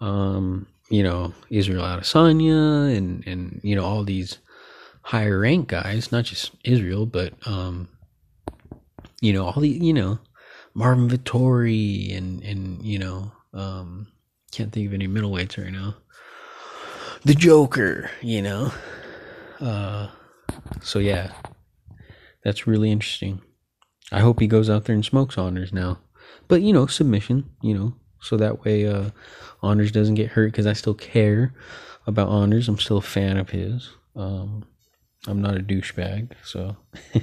um, 0.00 0.66
you 0.90 1.02
know, 1.02 1.32
Israel 1.48 1.82
Adesanya 1.82 2.94
and, 2.96 3.26
and, 3.26 3.60
you 3.62 3.74
know, 3.74 3.84
all 3.84 4.04
these 4.04 4.38
higher 5.02 5.40
rank 5.40 5.68
guys, 5.68 6.12
not 6.12 6.24
just 6.24 6.52
Israel, 6.64 7.06
but, 7.06 7.32
um, 7.46 7.88
you 9.20 9.32
know, 9.32 9.46
all 9.46 9.60
the, 9.60 9.68
you 9.68 9.92
know, 9.92 10.18
Marvin 10.74 11.08
Vettori 11.08 12.16
and, 12.16 12.42
and, 12.42 12.84
you 12.84 12.98
know, 12.98 13.32
um, 13.54 14.08
can't 14.52 14.72
think 14.72 14.86
of 14.88 14.94
any 14.94 15.08
middleweights 15.08 15.62
right 15.62 15.72
now. 15.72 15.96
The 17.24 17.34
Joker, 17.34 18.10
you 18.20 18.42
know, 18.42 18.72
uh, 19.60 20.08
so 20.82 20.98
yeah, 20.98 21.32
that's 22.42 22.66
really 22.66 22.90
interesting. 22.90 23.42
I 24.12 24.20
hope 24.20 24.40
he 24.40 24.46
goes 24.46 24.68
out 24.68 24.84
there 24.84 24.94
and 24.94 25.04
smokes 25.04 25.38
Anders 25.38 25.72
now. 25.72 25.98
But, 26.48 26.62
you 26.62 26.72
know, 26.72 26.86
submission, 26.86 27.48
you 27.62 27.74
know, 27.74 27.94
so 28.20 28.36
that 28.36 28.64
way 28.64 28.86
uh, 28.86 29.10
Anders 29.62 29.92
doesn't 29.92 30.14
get 30.14 30.32
hurt 30.32 30.52
because 30.52 30.66
I 30.66 30.72
still 30.72 30.94
care 30.94 31.54
about 32.06 32.30
Anders. 32.30 32.68
I'm 32.68 32.78
still 32.78 32.98
a 32.98 33.02
fan 33.02 33.36
of 33.36 33.50
his. 33.50 33.90
Um, 34.16 34.64
I'm 35.26 35.40
not 35.40 35.56
a 35.56 35.60
douchebag, 35.60 36.32
so. 36.44 36.76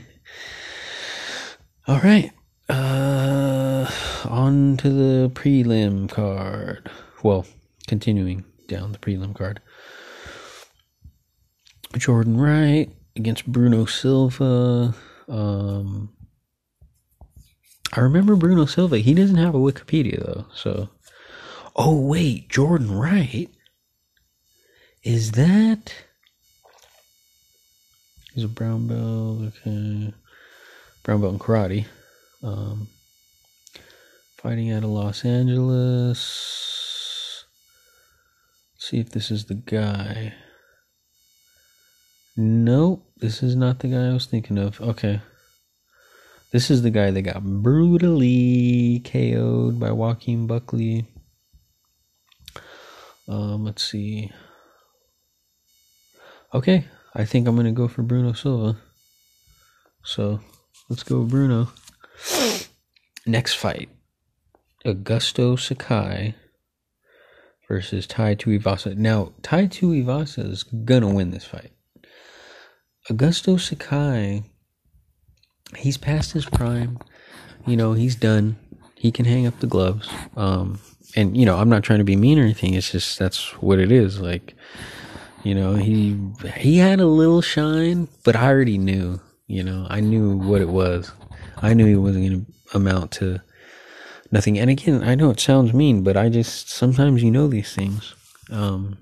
All 1.87 1.99
right. 1.99 2.31
Uh, 2.69 3.89
on 4.25 4.77
to 4.77 4.89
the 4.89 5.29
prelim 5.33 6.09
card. 6.09 6.89
Well, 7.23 7.45
continuing 7.87 8.45
down 8.67 8.91
the 8.91 8.97
prelim 8.97 9.35
card. 9.35 9.61
Jordan 11.97 12.39
Wright 12.39 12.91
against 13.15 13.47
Bruno 13.47 13.85
Silva. 13.85 14.93
Um, 15.27 16.13
I 17.93 18.01
remember 18.01 18.35
Bruno 18.35 18.65
Silva. 18.65 18.99
He 18.99 19.13
doesn't 19.13 19.37
have 19.37 19.55
a 19.55 19.59
Wikipedia 19.59 20.23
though. 20.23 20.45
So, 20.53 20.89
oh 21.75 21.99
wait, 21.99 22.49
Jordan 22.49 22.97
Wright. 22.97 23.49
Is 25.03 25.31
that? 25.33 25.93
He's 28.33 28.43
a 28.43 28.49
brown 28.49 28.87
belt. 28.87 29.53
Okay, 29.65 30.13
brown 31.03 31.21
belt 31.21 31.33
in 31.33 31.39
karate. 31.39 31.85
Um, 32.43 32.89
fighting 34.35 34.71
out 34.71 34.83
of 34.83 34.89
Los 34.89 35.23
Angeles. 35.23 36.17
Let's 38.75 38.89
see 38.89 38.99
if 38.99 39.09
this 39.09 39.31
is 39.31 39.45
the 39.45 39.55
guy. 39.55 40.33
Nope, 42.35 43.09
this 43.17 43.41
is 43.41 43.55
not 43.55 43.79
the 43.79 43.87
guy 43.87 44.09
I 44.09 44.13
was 44.13 44.27
thinking 44.27 44.59
of. 44.59 44.79
Okay. 44.79 45.21
This 46.51 46.71
is 46.71 46.81
the 46.81 46.91
guy 46.91 47.11
that 47.11 47.21
got 47.23 47.43
brutally 47.43 49.01
KO'd 49.03 49.79
by 49.79 49.91
Joaquin 49.91 50.47
Buckley. 50.47 51.05
Um, 53.27 53.65
let's 53.65 53.83
see. 53.83 54.31
Okay, 56.53 56.85
I 57.13 57.25
think 57.25 57.47
I'm 57.47 57.57
gonna 57.57 57.73
go 57.73 57.89
for 57.89 58.01
Bruno 58.01 58.31
Silva. 58.31 58.77
So 60.03 60.39
let's 60.89 61.03
go 61.03 61.23
Bruno. 61.23 61.69
Next 63.25 63.55
fight. 63.55 63.89
Augusto 64.85 65.59
Sakai 65.59 66.35
versus 67.67 68.07
Tai 68.07 68.35
Tuivasa. 68.35 68.95
Now, 68.95 69.33
Tai 69.41 69.67
Tuivasa 69.67 70.49
is 70.49 70.63
gonna 70.63 71.13
win 71.13 71.31
this 71.31 71.43
fight. 71.43 71.73
Augusto 73.11 73.59
Sakai 73.59 74.43
he's 75.75 75.97
past 75.97 76.31
his 76.31 76.45
prime. 76.45 76.99
You 77.65 77.75
know, 77.75 77.93
he's 77.93 78.15
done. 78.15 78.57
He 78.95 79.11
can 79.11 79.25
hang 79.25 79.45
up 79.45 79.59
the 79.59 79.67
gloves. 79.67 80.09
Um, 80.35 80.79
and 81.15 81.35
you 81.35 81.45
know, 81.45 81.57
I'm 81.57 81.69
not 81.69 81.83
trying 81.83 81.99
to 81.99 82.05
be 82.05 82.15
mean 82.15 82.39
or 82.39 82.43
anything. 82.43 82.73
It's 82.73 82.91
just 82.91 83.19
that's 83.19 83.51
what 83.61 83.79
it 83.79 83.91
is. 83.91 84.19
Like, 84.19 84.55
you 85.43 85.55
know, 85.55 85.75
he 85.75 86.17
he 86.55 86.77
had 86.77 86.99
a 86.99 87.05
little 87.05 87.41
shine, 87.41 88.07
but 88.23 88.35
I 88.35 88.47
already 88.47 88.77
knew. 88.77 89.19
You 89.47 89.63
know, 89.63 89.87
I 89.89 90.01
knew 90.01 90.37
what 90.37 90.61
it 90.61 90.67
was. 90.67 91.11
I 91.57 91.73
knew 91.73 91.85
he 91.85 91.95
wasn't 91.95 92.27
going 92.27 92.45
to 92.45 92.77
amount 92.77 93.11
to 93.11 93.41
nothing. 94.31 94.59
And 94.59 94.69
again, 94.69 95.03
I 95.03 95.15
know 95.15 95.29
it 95.29 95.39
sounds 95.39 95.73
mean, 95.73 96.03
but 96.03 96.17
I 96.17 96.29
just 96.29 96.69
sometimes 96.69 97.23
you 97.23 97.31
know 97.31 97.47
these 97.47 97.73
things. 97.73 98.13
Um, 98.49 98.97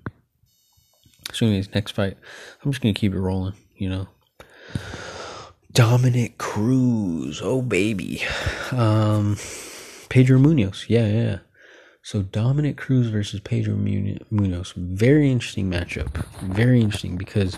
so, 1.34 1.46
anyways, 1.46 1.74
next 1.74 1.92
fight, 1.92 2.18
I'm 2.64 2.72
just 2.72 2.82
gonna 2.82 2.94
keep 2.94 3.14
it 3.14 3.20
rolling. 3.20 3.56
You 3.76 3.90
know. 3.90 4.08
Dominick 5.76 6.38
Cruz. 6.38 7.42
Oh, 7.44 7.62
baby. 7.62 8.24
Um, 8.72 9.36
Pedro 10.08 10.40
Munhoz. 10.40 10.86
Yeah, 10.88 11.08
yeah. 11.08 11.40
So 12.02 12.22
Dominick 12.22 12.78
Cruz 12.78 13.08
versus 13.08 13.42
Pedro 13.42 13.76
Munhoz. 13.76 14.74
Very 14.74 15.30
interesting 15.30 15.70
matchup. 15.70 16.26
Very 16.40 16.80
interesting 16.80 17.18
because 17.18 17.58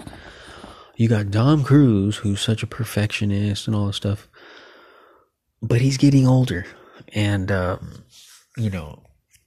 you 0.96 1.08
got 1.08 1.30
Dom 1.30 1.64
Cruz, 1.64 2.18
who's 2.18 2.42
such 2.42 2.64
a 2.64 2.68
perfectionist 2.68 3.68
and 3.68 3.76
all 3.76 3.86
this 3.86 3.98
stuff, 3.98 4.28
but 5.62 5.82
he's 5.82 5.98
getting 5.98 6.26
older. 6.26 6.66
And, 7.14 7.52
um, 7.52 8.04
you 8.58 8.72
know, 8.72 9.04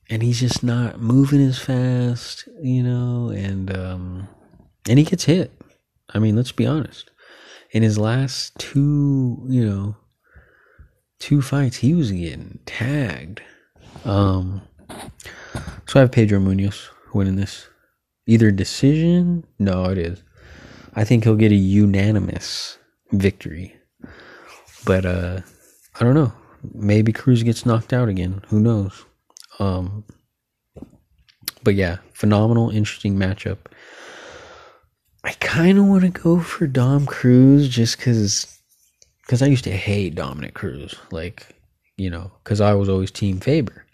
and 0.09 0.23
he's 0.23 0.39
just 0.39 0.63
not 0.63 1.01
moving 1.01 1.43
as 1.43 1.59
fast, 1.59 2.49
you 2.63 2.85
know, 2.85 3.31
and, 3.31 3.77
um, 3.77 4.29
and 4.89 4.97
he 4.97 5.05
gets 5.05 5.25
hit. 5.25 5.51
I 6.15 6.21
mean, 6.21 6.37
let's 6.37 6.53
be 6.53 6.67
honest 6.67 7.10
in 7.73 7.83
his 7.83 7.99
last 7.99 8.59
two, 8.59 9.45
you 9.49 9.65
know, 9.65 9.97
two 11.19 11.43
fights, 11.43 11.77
he 11.77 11.95
was 11.95 12.11
getting 12.11 12.59
tagged. 12.67 13.43
Um, 14.05 14.63
so 15.87 15.99
I 15.99 16.01
have 16.01 16.13
Pedro 16.13 16.41
Munhoz 16.41 16.89
winning 17.13 17.37
this. 17.37 17.69
Either 18.27 18.51
decision, 18.51 19.45
no, 19.59 19.85
it 19.85 19.99
is. 19.99 20.23
I 20.95 21.05
think 21.05 21.25
he'll 21.25 21.37
get 21.37 21.53
a 21.53 21.57
unanimous 21.57 22.79
victory. 23.13 23.77
But 24.85 25.05
uh 25.05 25.41
I 25.99 26.05
don't 26.05 26.15
know. 26.15 26.33
Maybe 26.75 27.13
Cruz 27.13 27.43
gets 27.43 27.67
knocked 27.67 27.93
out 27.93 28.09
again. 28.09 28.43
Who 28.49 28.61
knows? 28.61 29.05
Um 29.59 30.05
but 31.63 31.75
yeah, 31.75 31.99
phenomenal, 32.13 32.71
interesting 32.71 33.17
matchup. 33.17 33.59
I 35.23 35.33
kind 35.35 35.79
of 35.79 35.87
want 35.87 36.03
to 36.03 36.09
go 36.09 36.41
for 36.41 36.67
Dom 36.67 37.07
Cruz 37.07 37.69
just 37.69 37.99
because 37.99 38.59
because 39.23 39.43
I 39.43 39.47
used 39.47 39.65
to 39.65 39.71
hate 39.71 40.15
Dominick 40.15 40.55
Cruz, 40.55 40.95
like 41.11 41.47
you 41.97 42.09
know, 42.09 42.33
because 42.43 42.61
I 42.61 42.73
was 42.75 42.89
always 42.89 43.11
Team 43.11 43.41
Faber, 43.41 43.85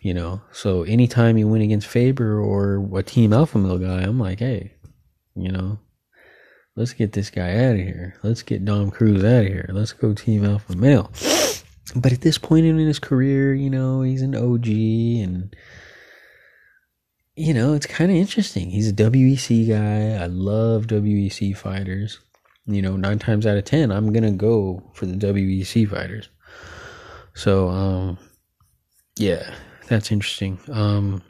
you 0.00 0.14
know. 0.14 0.40
So 0.52 0.84
anytime 0.84 1.36
you 1.36 1.48
went 1.48 1.64
against 1.64 1.88
Faber 1.88 2.40
or 2.40 2.88
a 2.96 3.02
Team 3.02 3.32
Alpha 3.32 3.58
Male 3.58 3.78
guy, 3.78 4.02
I'm 4.02 4.20
like, 4.20 4.38
hey, 4.38 4.72
you 5.34 5.50
know, 5.50 5.80
let's 6.76 6.92
get 6.92 7.12
this 7.12 7.30
guy 7.30 7.56
out 7.56 7.72
of 7.74 7.80
here. 7.80 8.14
Let's 8.22 8.42
get 8.42 8.64
Dom 8.64 8.92
Cruz 8.92 9.24
out 9.24 9.42
of 9.42 9.48
here. 9.48 9.68
Let's 9.72 9.92
go 9.92 10.14
Team 10.14 10.44
Alpha 10.44 10.76
Male. 10.76 11.10
But 11.96 12.12
at 12.12 12.20
this 12.20 12.38
point 12.38 12.66
in 12.66 12.78
his 12.78 12.98
career, 12.98 13.54
you 13.54 13.70
know, 13.70 14.02
he's 14.02 14.22
an 14.22 14.34
OG 14.34 14.66
and 14.66 15.54
you 17.36 17.52
know, 17.52 17.74
it's 17.74 17.86
kind 17.86 18.10
of 18.10 18.16
interesting. 18.16 18.70
He's 18.70 18.88
a 18.88 18.92
WEC 18.92 19.68
guy. 19.68 20.22
I 20.22 20.26
love 20.26 20.86
WEC 20.86 21.56
fighters. 21.56 22.20
You 22.66 22.80
know, 22.80 22.96
nine 22.96 23.18
times 23.18 23.46
out 23.46 23.56
of 23.56 23.64
ten, 23.64 23.90
I'm 23.90 24.12
gonna 24.12 24.32
go 24.32 24.82
for 24.94 25.06
the 25.06 25.16
WEC 25.16 25.88
fighters. 25.88 26.28
So, 27.34 27.68
um, 27.68 28.18
yeah, 29.18 29.54
that's 29.88 30.12
interesting. 30.12 30.58
Um, 30.70 31.22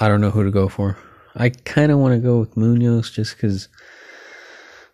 I 0.00 0.08
don't 0.08 0.20
know 0.20 0.30
who 0.30 0.44
to 0.44 0.50
go 0.50 0.68
for. 0.68 0.96
I 1.34 1.50
kind 1.50 1.92
of 1.92 1.98
want 1.98 2.14
to 2.14 2.18
go 2.18 2.38
with 2.38 2.54
Munhoz 2.54 3.12
just 3.12 3.36
because 3.36 3.68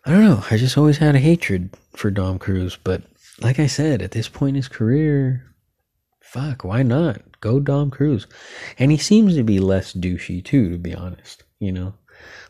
I 0.05 0.11
don't 0.11 0.25
know. 0.25 0.43
I 0.51 0.57
just 0.57 0.77
always 0.77 0.97
had 0.97 1.15
a 1.15 1.19
hatred 1.19 1.69
for 1.95 2.11
Dom 2.11 2.37
Cruz, 2.37 2.77
but 2.83 3.01
like 3.39 3.59
I 3.59 3.67
said, 3.67 4.01
at 4.01 4.11
this 4.11 4.27
point 4.27 4.49
in 4.49 4.55
his 4.55 4.67
career, 4.67 5.52
fuck, 6.33 6.63
why 6.63 6.81
not? 6.81 7.21
Go 7.41 7.59
Dom 7.59 7.91
Cruz. 7.91 8.25
And 8.79 8.91
he 8.91 8.97
seems 8.97 9.35
to 9.35 9.43
be 9.43 9.59
less 9.59 9.93
douchey 9.93 10.43
too, 10.43 10.71
to 10.71 10.77
be 10.79 10.95
honest. 10.95 11.43
You 11.59 11.71
know? 11.71 11.93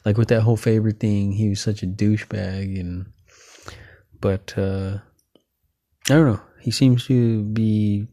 Like 0.05 0.17
with 0.17 0.29
that 0.29 0.41
whole 0.41 0.57
favorite 0.57 0.99
thing, 0.99 1.33
he 1.33 1.49
was 1.49 1.59
such 1.59 1.83
a 1.83 1.87
douchebag 1.87 2.79
and 2.79 3.11
but 4.19 4.57
uh 4.57 4.99
I 6.09 6.13
don't 6.13 6.25
know. 6.25 6.41
He 6.61 6.71
seems 6.71 7.07
to 7.07 7.43
be 7.43 8.07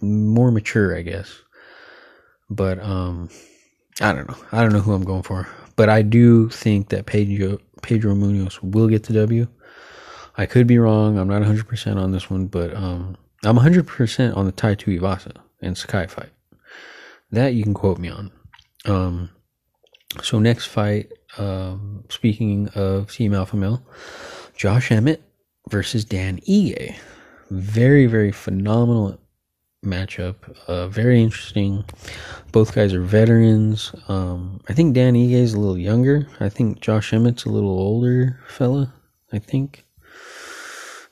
more 0.00 0.52
mature, 0.52 0.96
I 0.96 1.02
guess. 1.02 1.36
But 2.48 2.80
um 2.80 3.28
I 4.00 4.12
don't 4.12 4.28
know. 4.28 4.36
I 4.52 4.62
don't 4.62 4.72
know 4.72 4.80
who 4.80 4.92
I'm 4.92 5.04
going 5.04 5.24
for. 5.24 5.48
But 5.74 5.88
I 5.88 6.02
do 6.02 6.48
think 6.48 6.90
that 6.90 7.06
Pedro 7.06 7.58
Pedro 7.82 8.14
Munhoz 8.14 8.62
will 8.62 8.88
get 8.88 9.04
the 9.04 9.14
W. 9.14 9.48
I 10.36 10.46
could 10.46 10.68
be 10.68 10.78
wrong. 10.78 11.18
I'm 11.18 11.26
not 11.26 11.42
100% 11.42 11.96
on 11.96 12.12
this 12.12 12.30
one, 12.30 12.46
but 12.46 12.72
um 12.74 13.16
I'm 13.44 13.56
100% 13.56 14.36
on 14.36 14.46
the 14.46 14.52
Tai 14.52 14.74
Tuivasa 14.74 15.36
and 15.60 15.76
Sakai 15.76 16.06
fight. 16.06 16.30
That 17.30 17.54
you 17.54 17.62
can 17.62 17.74
quote 17.74 17.98
me 17.98 18.08
on. 18.08 18.32
Um, 18.84 19.30
so 20.22 20.38
next 20.38 20.66
fight, 20.66 21.12
um, 21.36 22.04
speaking 22.08 22.68
of 22.74 23.12
Team 23.12 23.34
Alpha 23.34 23.56
Male, 23.56 23.82
Josh 24.56 24.90
Emmett 24.90 25.22
versus 25.70 26.04
Dan 26.04 26.40
Ige. 26.48 26.96
Very, 27.50 28.06
very 28.06 28.32
phenomenal 28.32 29.18
matchup. 29.84 30.36
Uh, 30.66 30.88
very 30.88 31.22
interesting. 31.22 31.84
Both 32.52 32.74
guys 32.74 32.92
are 32.92 33.02
veterans. 33.02 33.94
Um, 34.08 34.60
I 34.68 34.72
think 34.72 34.94
Dan 34.94 35.14
Ige 35.14 35.32
is 35.32 35.54
a 35.54 35.60
little 35.60 35.78
younger. 35.78 36.26
I 36.40 36.48
think 36.48 36.80
Josh 36.80 37.12
Emmett's 37.12 37.44
a 37.44 37.50
little 37.50 37.78
older 37.78 38.40
fella. 38.48 38.92
I 39.32 39.38
think. 39.38 39.84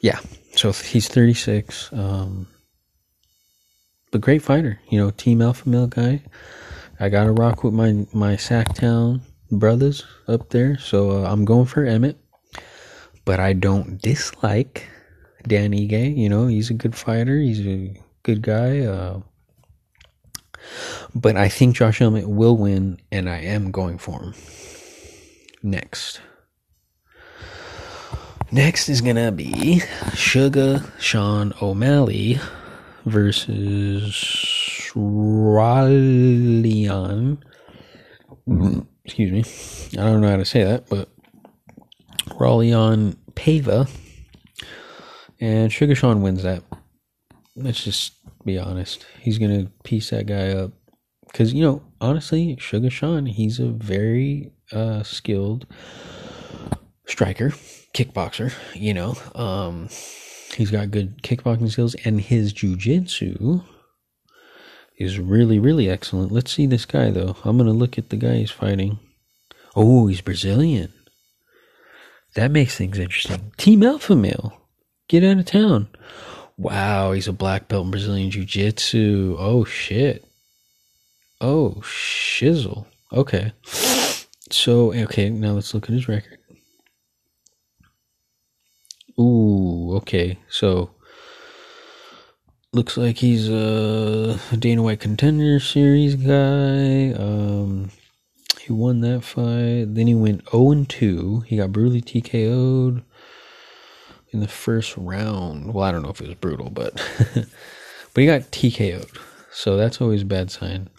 Yeah, 0.01 0.19
so 0.57 0.73
he's 0.73 1.09
36. 1.09 1.93
Um, 1.93 2.49
but 4.11 4.21
great 4.21 4.43
fighter, 4.43 4.81
you 4.89 4.99
know, 4.99 5.11
team 5.11 5.43
alpha 5.43 5.69
male 5.69 5.87
guy. 5.87 6.23
I 6.99 7.09
got 7.09 7.25
to 7.25 7.33
rock 7.33 7.63
with 7.63 7.75
my 7.75 8.07
my 8.13 8.37
Sactown 8.37 9.21
brothers 9.51 10.05
up 10.29 10.51
there, 10.51 10.79
so 10.79 11.11
uh, 11.11 11.31
I'm 11.31 11.45
going 11.45 11.67
for 11.67 11.85
Emmett. 11.85 12.17
But 13.25 13.41
I 13.41 13.53
don't 13.53 14.01
dislike 14.01 14.89
Dan 15.47 15.73
Ige. 15.73 16.17
You 16.17 16.29
know, 16.29 16.47
he's 16.47 16.71
a 16.71 16.75
good 16.75 16.95
fighter. 16.95 17.39
He's 17.39 17.61
a 17.67 18.01
good 18.23 18.41
guy. 18.41 18.81
Uh, 18.81 19.21
but 21.15 21.37
I 21.37 21.49
think 21.49 21.77
Josh 21.77 22.01
Emmett 22.01 22.29
will 22.29 22.57
win, 22.57 22.99
and 23.11 23.29
I 23.29 23.39
am 23.41 23.71
going 23.71 23.99
for 23.99 24.23
him. 24.23 24.35
Next. 25.63 26.21
Next 28.57 28.89
is 28.89 29.03
gonna 29.03 29.31
be 29.33 29.83
Sugar 30.15 30.83
Sean 30.99 31.53
O'Malley 31.61 32.41
versus 33.05 34.15
Raulian. 34.95 36.17
Excuse 39.05 39.31
me, 39.31 39.45
I 40.01 40.07
don't 40.07 40.23
know 40.23 40.31
how 40.31 40.39
to 40.39 40.47
say 40.47 40.65
that, 40.65 40.89
but 40.89 41.11
Raulian 42.31 43.19
Pava. 43.35 43.91
and 45.39 45.71
Sugar 45.71 45.95
Sean 45.95 46.23
wins 46.23 46.43
that. 46.43 46.63
Let's 47.57 47.85
just 47.85 48.15
be 48.47 48.59
honest. 48.59 49.05
He's 49.21 49.37
gonna 49.37 49.71
piece 49.85 50.09
that 50.09 50.25
guy 50.25 50.53
up 50.53 50.73
because 51.27 51.53
you 51.53 51.61
know, 51.63 51.83
honestly, 52.01 52.57
Sugar 52.59 52.89
Sean, 52.89 53.27
he's 53.27 53.61
a 53.61 53.69
very 53.69 54.51
uh, 54.73 55.03
skilled 55.03 55.67
striker 57.05 57.53
kickboxer, 57.97 58.53
you 58.75 58.93
know. 58.93 59.17
Um, 59.35 59.89
he's 60.55 60.71
got 60.71 60.91
good 60.91 61.23
kickboxing 61.23 61.71
skills, 61.71 61.97
and 62.05 62.21
his 62.21 62.53
jujitsu 62.53 63.65
is 64.99 65.19
really, 65.19 65.59
really 65.59 65.89
excellent. 65.89 66.31
Let's 66.31 66.53
see 66.53 66.67
this 66.67 66.85
guy, 66.85 67.11
though. 67.11 67.37
I'm 67.45 67.57
to 67.59 67.65
look 67.65 67.97
at 67.97 68.11
the 68.11 68.17
guy 68.17 68.37
he's 68.37 68.51
fighting. 68.51 68.99
Oh, 69.75 70.07
he's 70.07 70.21
Brazilian. 70.21 70.93
That 72.35 72.51
makes 72.51 72.77
things 72.77 72.99
interesting. 72.99 73.53
Team 73.57 73.83
Alpha 73.83 74.15
Male. 74.15 74.61
Get 75.09 75.25
out 75.25 75.39
of 75.39 75.47
town. 75.47 75.89
Wow, 76.59 77.13
he's 77.13 77.29
a 77.29 77.33
black 77.33 77.69
belt 77.69 77.87
in 77.87 77.91
Brazilian 77.91 78.31
Jiu 78.31 78.45
Jitsu. 78.45 79.37
Oh, 79.39 79.65
shit. 79.65 80.25
Oh, 81.41 81.77
shizzle. 81.83 82.87
Okay. 83.13 83.53
So, 84.51 84.93
okay, 84.93 85.31
now 85.31 85.53
let's 85.53 85.73
look 85.75 85.85
at 85.85 85.95
his 85.95 86.09
record. 86.09 86.36
Ooh, 89.19 89.97
okay. 89.97 90.39
So 90.49 90.91
looks 92.73 92.97
like 92.97 93.19
he's 93.19 93.49
a 93.49 94.39
Dana 94.59 94.83
White 94.83 95.01
Contender 95.01 95.59
Series 95.61 96.15
guy. 96.15 97.13
Um, 97.13 97.91
he 98.61 98.73
won 98.73 99.01
that 99.01 99.23
fight. 99.23 99.95
Then 99.95 100.07
he 100.07 100.15
went 100.15 100.49
0 100.51 100.71
and 100.73 100.89
2. 100.89 101.41
He 101.47 101.57
got 101.57 101.73
brutally 101.73 102.03
TKO'd 102.03 103.03
in 104.31 104.41
the 104.41 104.49
first 104.49 104.97
round. 104.97 105.73
Well, 105.73 105.85
I 105.85 105.93
don't 105.93 106.03
know 106.03 106.11
if 106.11 106.21
it 106.21 106.27
was 106.27 106.37
brutal, 106.37 106.69
but 106.69 106.95
but 107.35 108.21
he 108.21 108.27
got 108.27 108.43
TKO'd. 108.53 109.19
So 109.51 109.77
that's 109.77 110.01
always 110.01 110.23
a 110.23 110.27
bad 110.27 110.51
sign. 110.51 110.91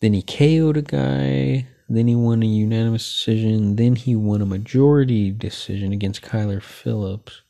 Then 0.00 0.14
he 0.14 0.22
KO'd 0.22 0.78
a 0.78 0.82
guy. 0.82 1.66
Then 1.92 2.06
he 2.06 2.14
won 2.14 2.44
a 2.44 2.46
unanimous 2.46 3.02
decision. 3.02 3.74
Then 3.74 3.96
he 3.96 4.14
won 4.14 4.40
a 4.40 4.46
majority 4.46 5.32
decision 5.32 5.92
against 5.92 6.22
Kyler 6.22 6.62
Phillips. 6.62 7.42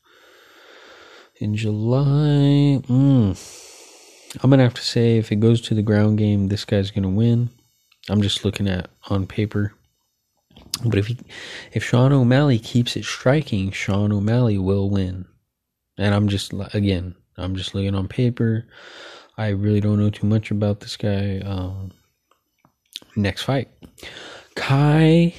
In 1.39 1.55
July, 1.55 2.81
mm, 2.87 4.35
I'm 4.41 4.49
to 4.49 4.63
have 4.63 4.73
to 4.73 4.81
say 4.81 5.17
if 5.17 5.31
it 5.31 5.39
goes 5.39 5.61
to 5.61 5.75
the 5.75 5.83
ground 5.83 6.17
game, 6.17 6.47
this 6.47 6.65
guy's 6.65 6.89
to 6.89 7.07
win. 7.07 7.51
I'm 8.09 8.23
just 8.23 8.43
looking 8.43 8.67
at 8.67 8.89
on 9.09 9.27
paper. 9.27 9.73
But 10.83 10.97
if 10.97 11.05
he, 11.05 11.19
if 11.73 11.83
Sean 11.83 12.11
O'Malley 12.11 12.57
keeps 12.57 12.95
it 12.95 13.05
striking, 13.05 13.69
Sean 13.69 14.11
O'Malley 14.11 14.57
will 14.57 14.89
win. 14.89 15.25
And 15.99 16.15
I'm 16.15 16.27
just 16.27 16.51
again, 16.73 17.13
I'm 17.37 17.55
just 17.55 17.75
looking 17.75 17.93
on 17.93 18.07
paper. 18.07 18.65
I 19.37 19.49
really 19.49 19.81
don't 19.81 19.99
know 19.99 20.09
too 20.09 20.25
much 20.25 20.49
about 20.49 20.79
this 20.79 20.97
guy. 20.97 21.41
Um, 21.45 21.91
next 23.15 23.43
fight. 23.43 23.69
Kai 24.55 25.33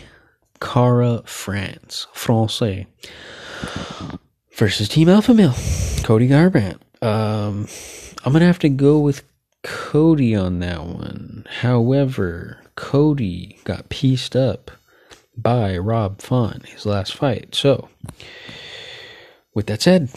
Kara 0.60 1.22
France, 1.24 2.06
Francais, 2.12 2.86
versus 4.56 4.88
Team 4.88 5.08
Alpha 5.08 5.34
Male, 5.34 5.54
Cody 6.04 6.28
Garbrandt. 6.28 6.78
Um, 7.02 7.66
I'm 8.24 8.32
gonna 8.32 8.46
have 8.46 8.60
to 8.60 8.68
go 8.68 8.98
with 8.98 9.24
Cody 9.62 10.36
on 10.36 10.60
that 10.60 10.84
one. 10.84 11.46
However, 11.60 12.60
Cody 12.76 13.58
got 13.64 13.88
pieced 13.88 14.36
up 14.36 14.70
by 15.36 15.76
Rob 15.76 16.20
Font 16.20 16.66
his 16.66 16.86
last 16.86 17.14
fight. 17.14 17.54
So, 17.54 17.88
with 19.54 19.66
that 19.66 19.82
said, 19.82 20.10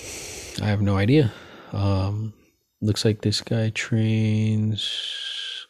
I 0.62 0.68
have 0.68 0.82
no 0.82 0.98
idea. 0.98 1.34
Um, 1.74 2.34
looks 2.82 3.04
like 3.04 3.22
this 3.22 3.41
guy 3.41 3.72
trains. 3.72 5.68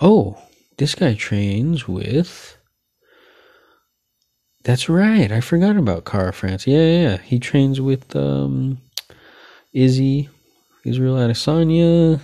Oh, 0.00 0.38
this 0.78 0.94
guy 0.94 1.14
trains 1.14 1.88
with. 1.88 2.56
That's 4.64 4.88
right. 4.88 5.32
I 5.32 5.40
forgot 5.40 5.76
about 5.76 6.04
Kara 6.04 6.32
France. 6.32 6.66
Yeah, 6.66 6.78
yeah, 6.78 7.02
yeah. 7.02 7.16
He 7.18 7.38
trains 7.38 7.80
with 7.80 8.14
um, 8.14 8.78
Izzy, 9.72 10.28
Israel 10.84 11.16
Adesanya, 11.16 12.20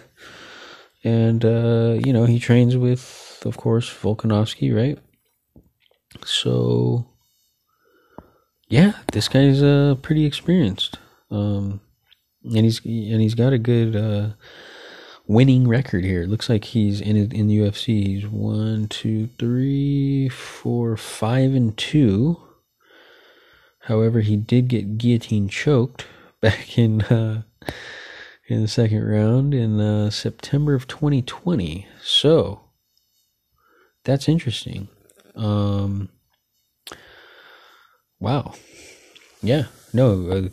and 1.03 1.45
uh, 1.45 1.99
you 2.05 2.13
know 2.13 2.27
he 2.27 2.39
trains 2.39 2.77
with 2.77 3.29
of 3.45 3.57
course, 3.57 3.91
Volkanovski, 3.91 4.75
right? 4.75 4.99
So, 6.25 7.07
yeah, 8.69 8.93
this 9.13 9.29
guy's 9.29 9.63
uh, 9.63 9.97
pretty 10.03 10.25
experienced, 10.25 10.99
um, 11.31 11.81
and 12.45 12.65
he's 12.65 12.85
and 12.85 13.21
he's 13.21 13.35
got 13.35 13.53
a 13.53 13.59
good 13.59 13.95
uh, 13.95 14.31
winning 15.29 15.69
record 15.69 16.05
here. 16.05 16.23
It 16.23 16.29
looks 16.29 16.49
like 16.49 16.65
he's 16.65 17.01
in 17.01 17.17
in 17.33 17.47
the 17.47 17.59
UFC. 17.59 18.05
He's 18.05 18.27
one, 18.27 18.89
two, 18.89 19.29
three, 19.39 20.29
four, 20.29 20.97
five, 20.97 21.55
and 21.55 21.77
two. 21.77 22.41
However, 23.83 24.21
he 24.21 24.37
did 24.37 24.69
get 24.69 24.99
guillotine 24.99 25.49
choked 25.49 26.07
back 26.41 26.77
in 26.77 27.03
uh, 27.03 27.43
in 28.49 28.63
the 28.63 28.69
second 28.69 29.05
round 29.05 29.55
in 29.55 29.79
uh, 29.79 30.11
September 30.11 30.75
of 30.75 30.89
2020. 30.89 31.87
So 32.03 32.61
that's 34.05 34.29
interesting. 34.29 34.89
Um, 35.37 36.09
wow. 38.19 38.55
Yeah. 39.43 39.67
No, 39.93 40.31
uh, 40.31 40.49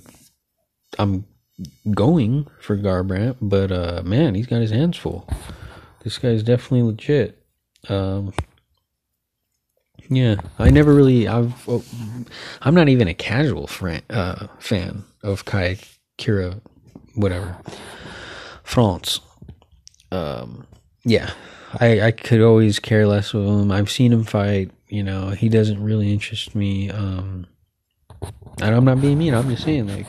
I'm 0.99 1.25
going 1.91 2.47
for 2.59 2.77
Garbrandt, 2.77 3.37
but 3.41 3.71
uh, 3.71 4.01
man, 4.03 4.35
he's 4.35 4.47
got 4.47 4.61
his 4.61 4.71
hands 4.71 4.97
full. 4.97 5.27
This 6.03 6.17
guy's 6.17 6.43
definitely 6.43 6.83
legit. 6.83 7.41
Um, 7.89 8.33
yeah, 10.09 10.35
I 10.59 10.69
never 10.69 10.93
really. 10.93 11.27
I've. 11.27 11.67
Oh, 11.67 11.83
I'm 12.61 12.75
not 12.75 12.89
even 12.89 13.07
a 13.07 13.13
casual 13.13 13.67
friend, 13.67 14.03
uh, 14.09 14.47
fan 14.59 15.03
of 15.23 15.45
Kai 15.45 15.79
Kira, 16.17 16.61
whatever. 17.15 17.57
France. 18.63 19.19
Um, 20.11 20.67
yeah, 21.03 21.31
I 21.79 22.01
I 22.01 22.11
could 22.11 22.41
always 22.41 22.79
care 22.79 23.07
less 23.07 23.33
of 23.33 23.45
him. 23.45 23.71
I've 23.71 23.89
seen 23.89 24.13
him 24.13 24.23
fight. 24.23 24.71
You 24.87 25.03
know, 25.03 25.29
he 25.29 25.49
doesn't 25.49 25.83
really 25.83 26.11
interest 26.13 26.53
me. 26.53 26.91
Um, 26.91 27.47
and 28.61 28.75
I'm 28.75 28.85
not 28.85 29.01
being 29.01 29.17
mean. 29.17 29.33
I'm 29.33 29.49
just 29.49 29.63
saying, 29.63 29.87
like, 29.87 30.07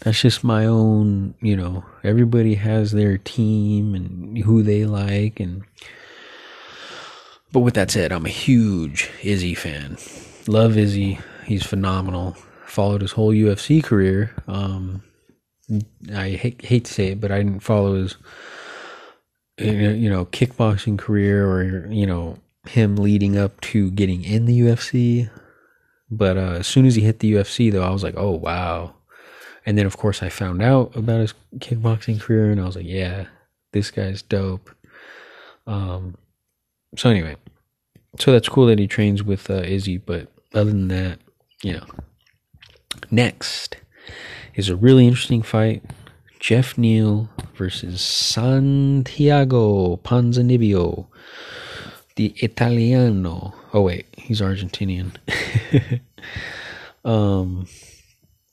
that's 0.00 0.20
just 0.20 0.44
my 0.44 0.64
own. 0.64 1.34
You 1.40 1.56
know, 1.56 1.84
everybody 2.04 2.54
has 2.54 2.92
their 2.92 3.18
team 3.18 3.94
and 3.94 4.38
who 4.38 4.62
they 4.62 4.84
like, 4.84 5.40
and 5.40 5.64
but 7.52 7.60
with 7.60 7.74
that 7.74 7.90
said, 7.90 8.12
I'm 8.12 8.26
a 8.26 8.30
huge 8.30 9.10
Izzy 9.22 9.54
fan. 9.54 9.96
Love 10.46 10.76
Izzy. 10.76 11.18
He's 11.46 11.64
phenomenal. 11.64 12.36
Followed 12.66 13.00
his 13.00 13.12
whole 13.12 13.32
UFC 13.32 13.82
career. 13.82 14.34
Um, 14.46 15.02
I 16.14 16.30
hate, 16.30 16.62
hate 16.62 16.84
to 16.84 16.92
say 16.92 17.08
it, 17.08 17.20
but 17.20 17.30
I 17.30 17.38
didn't 17.38 17.60
follow 17.60 17.94
his, 17.94 18.16
you 19.56 20.10
know, 20.10 20.26
kickboxing 20.26 20.98
career 20.98 21.50
or, 21.50 21.90
you 21.90 22.06
know, 22.06 22.38
him 22.66 22.96
leading 22.96 23.38
up 23.38 23.60
to 23.62 23.90
getting 23.92 24.24
in 24.24 24.44
the 24.44 24.60
UFC. 24.60 25.30
But 26.10 26.36
uh, 26.36 26.56
as 26.58 26.66
soon 26.66 26.84
as 26.84 26.96
he 26.96 27.02
hit 27.02 27.20
the 27.20 27.32
UFC, 27.32 27.72
though, 27.72 27.82
I 27.82 27.90
was 27.90 28.02
like, 28.02 28.14
oh, 28.16 28.32
wow. 28.32 28.94
And 29.68 29.76
then, 29.76 29.84
of 29.84 29.98
course, 29.98 30.22
I 30.22 30.30
found 30.30 30.62
out 30.62 30.96
about 30.96 31.20
his 31.20 31.34
kickboxing 31.58 32.18
career 32.18 32.50
and 32.50 32.58
I 32.58 32.64
was 32.64 32.74
like, 32.74 32.86
yeah, 32.86 33.26
this 33.72 33.90
guy's 33.90 34.22
dope. 34.22 34.70
Um, 35.66 36.16
so 36.96 37.10
anyway, 37.10 37.36
so 38.18 38.32
that's 38.32 38.48
cool 38.48 38.64
that 38.68 38.78
he 38.78 38.86
trains 38.86 39.22
with 39.22 39.50
uh, 39.50 39.56
Izzy, 39.56 39.98
but 39.98 40.28
other 40.54 40.70
than 40.70 40.88
that, 40.88 41.18
you 41.62 41.74
know. 41.74 41.84
Next 43.10 43.76
is 44.54 44.70
a 44.70 44.74
really 44.74 45.06
interesting 45.06 45.42
fight. 45.42 45.82
Jeff 46.40 46.78
Neal 46.78 47.28
versus 47.54 48.00
Santiago 48.00 49.96
Ponzinibbio, 49.98 51.08
the 52.16 52.32
Italiano. 52.36 53.52
Oh 53.74 53.82
wait, 53.82 54.06
he's 54.16 54.40
Argentinian. 54.40 55.16
um, 57.04 57.66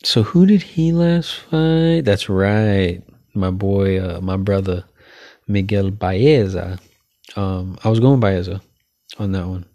so 0.05 0.23
who 0.23 0.45
did 0.45 0.61
he 0.61 0.91
last 0.91 1.35
fight? 1.35 2.01
That's 2.05 2.29
right, 2.29 3.01
my 3.33 3.51
boy, 3.51 3.99
uh, 3.99 4.21
my 4.21 4.37
brother, 4.37 4.85
Miguel 5.47 5.91
Baeza. 5.91 6.79
Um, 7.35 7.77
I 7.83 7.89
was 7.89 7.99
going 7.99 8.19
Baeza 8.19 8.61
on 9.17 9.31
that 9.33 9.47
one. 9.47 9.65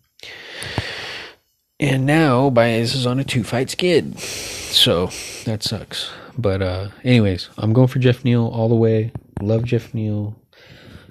And 1.80 2.04
now 2.04 2.50
Baez 2.50 2.94
is 2.94 3.06
on 3.06 3.18
a 3.18 3.24
two 3.24 3.42
fight 3.42 3.70
skid. 3.70 4.18
So 4.18 5.06
that 5.46 5.62
sucks. 5.62 6.10
But 6.36 6.60
uh 6.60 6.88
anyways, 7.04 7.48
I'm 7.56 7.72
going 7.72 7.88
for 7.88 7.98
Jeff 7.98 8.22
Neal 8.22 8.46
all 8.46 8.68
the 8.68 8.74
way. 8.74 9.12
Love 9.40 9.64
Jeff 9.64 9.94
Neal. 9.94 10.36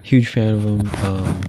Huge 0.03 0.27
fan 0.27 0.53
of 0.53 0.63
him. 0.63 0.89
Um 1.03 1.41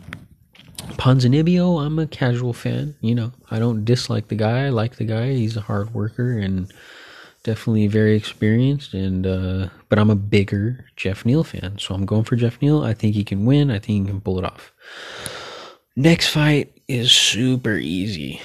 Ponzinibbio, 0.97 1.85
I'm 1.85 1.99
a 1.99 2.07
casual 2.07 2.53
fan, 2.53 2.95
you 3.01 3.15
know. 3.15 3.33
I 3.51 3.59
don't 3.59 3.85
dislike 3.85 4.29
the 4.29 4.35
guy. 4.35 4.67
I 4.67 4.69
like 4.71 4.97
the 4.97 5.05
guy. 5.05 5.33
He's 5.33 5.57
a 5.57 5.63
hard 5.63 5.95
worker 5.95 6.39
and 6.39 6.73
definitely 7.43 7.87
very 7.87 8.17
experienced 8.17 8.93
and 8.93 9.27
uh 9.27 9.69
but 9.89 9.99
I'm 9.99 10.11
a 10.11 10.17
bigger 10.17 10.87
Jeff 10.97 11.25
Neal 11.25 11.45
fan. 11.45 11.79
So 11.79 11.95
I'm 11.95 12.07
going 12.07 12.25
for 12.25 12.37
Jeff 12.37 12.61
Neal. 12.61 12.83
I 12.83 12.95
think 12.95 13.15
he 13.15 13.25
can 13.25 13.45
win. 13.45 13.71
I 13.71 13.79
think 13.79 14.07
he 14.07 14.13
can 14.13 14.21
pull 14.21 14.39
it 14.39 14.45
off. 14.45 14.73
Next 15.97 16.29
fight 16.29 16.73
is 16.89 17.11
super 17.13 17.77
easy 17.77 18.41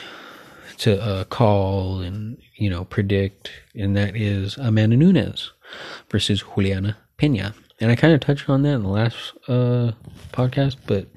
to 0.77 1.01
uh, 1.01 1.23
call 1.25 1.99
and 1.99 2.37
you 2.57 2.69
know 2.69 2.85
predict, 2.85 3.51
and 3.75 3.95
that 3.95 4.15
is 4.15 4.57
Amanda 4.57 4.95
Nunes 4.95 5.51
versus 6.09 6.43
Juliana 6.43 6.97
Pena. 7.17 7.53
And 7.79 7.91
I 7.91 7.95
kind 7.95 8.13
of 8.13 8.19
touched 8.19 8.49
on 8.49 8.61
that 8.63 8.73
in 8.73 8.83
the 8.83 8.89
last 8.89 9.33
uh, 9.47 9.91
podcast, 10.31 10.77
but 10.87 11.07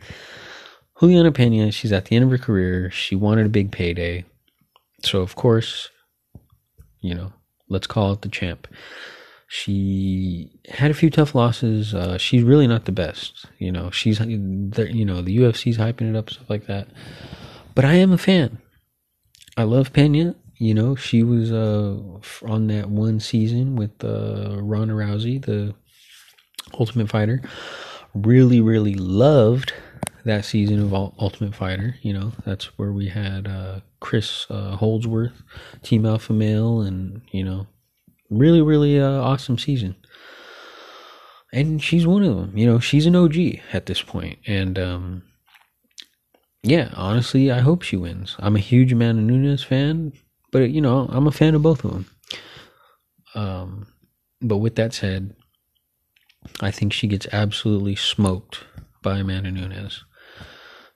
Juliana 1.01 1.33
Pena, 1.33 1.71
she's 1.71 1.93
at 1.93 2.07
the 2.07 2.17
end 2.17 2.25
of 2.25 2.31
her 2.31 2.39
career. 2.39 2.91
She 2.91 3.15
wanted 3.15 3.47
a 3.47 3.51
big 3.51 3.71
payday, 3.71 4.25
so 5.03 5.21
of 5.21 5.35
course, 5.35 5.89
you 7.01 7.15
know, 7.15 7.33
let's 7.69 7.87
call 7.87 8.13
it 8.13 8.23
the 8.23 8.29
champ. 8.29 8.69
She 9.51 10.51
had 10.69 10.91
a 10.91 10.95
few 10.95 11.09
tough 11.09 11.35
losses. 11.35 11.95
Uh, 11.95 12.19
she's 12.19 12.43
really 12.43 12.67
not 12.67 12.85
the 12.85 12.93
best. 12.93 13.47
You 13.59 13.73
know, 13.73 13.91
she's 13.91 14.21
you 14.21 15.05
know 15.05 15.23
the 15.23 15.39
UFC's 15.39 15.79
hyping 15.79 16.11
it 16.11 16.17
up 16.17 16.31
stuff 16.31 16.51
like 16.51 16.67
that. 16.67 16.89
But 17.75 17.85
I 17.85 17.95
am 17.95 18.13
a 18.13 18.19
fan. 18.19 18.59
I 19.57 19.63
love 19.63 19.93
Pena. 19.93 20.35
You 20.57 20.75
know, 20.75 20.97
she 20.97 21.23
was 21.23 21.53
uh, 21.53 21.97
on 22.47 22.67
that 22.67 22.91
one 22.91 23.21
season 23.21 23.77
with 23.77 24.05
uh, 24.05 24.57
Ronda 24.61 24.95
Rousey, 24.95 25.45
the 25.45 25.75
Ultimate 26.79 27.09
Fighter. 27.09 27.41
Really, 28.15 28.61
really 28.61 28.95
loved 28.95 29.73
that 30.29 30.45
season 30.45 30.81
of 30.81 30.95
Ultimate 30.95 31.55
Fighter. 31.55 31.97
You 32.03 32.13
know, 32.13 32.33
that's 32.45 32.67
where 32.79 32.93
we 32.93 33.09
had 33.09 33.49
uh, 33.49 33.81
Chris 34.01 34.47
uh, 34.51 34.77
Holdsworth, 34.77 35.43
Team 35.83 36.07
Alpha 36.07 36.33
Male, 36.33 36.83
and 36.83 37.23
you 37.33 37.43
know, 37.43 37.67
really, 38.31 38.63
really 38.63 39.01
uh, 39.01 39.21
awesome 39.21 39.59
season. 39.59 39.97
And 41.53 41.83
she's 41.83 42.07
one 42.07 42.23
of 42.23 42.37
them. 42.37 42.57
You 42.57 42.67
know, 42.67 42.79
she's 42.79 43.07
an 43.07 43.17
OG 43.17 43.37
at 43.73 43.87
this 43.87 44.03
point. 44.03 44.09
point, 44.09 44.39
and 44.47 44.79
um, 44.79 45.23
yeah, 46.63 46.91
honestly, 46.95 47.51
I 47.51 47.61
hope 47.61 47.83
she 47.83 47.97
wins. 47.97 48.37
I'm 48.39 48.57
a 48.57 48.61
huge 48.61 48.93
Amanda 48.93 49.23
Nunes 49.23 49.65
fan, 49.65 50.13
but 50.53 50.71
you 50.71 50.81
know, 50.81 51.09
I'm 51.11 51.27
a 51.27 51.33
fan 51.33 51.55
of 51.55 51.63
both 51.63 51.85
of 51.85 51.93
them. 51.93 52.07
Um, 53.35 53.87
but 54.43 54.59
with 54.59 54.77
that 54.77 54.93
said, 54.93 55.35
I 56.61 56.71
think 56.71 56.93
she 56.93 57.07
gets 57.07 57.27
absolutely 57.33 57.97
smoked 57.97 58.65
by 59.03 59.19
Amanda 59.19 59.51
Nunes. 59.51 60.05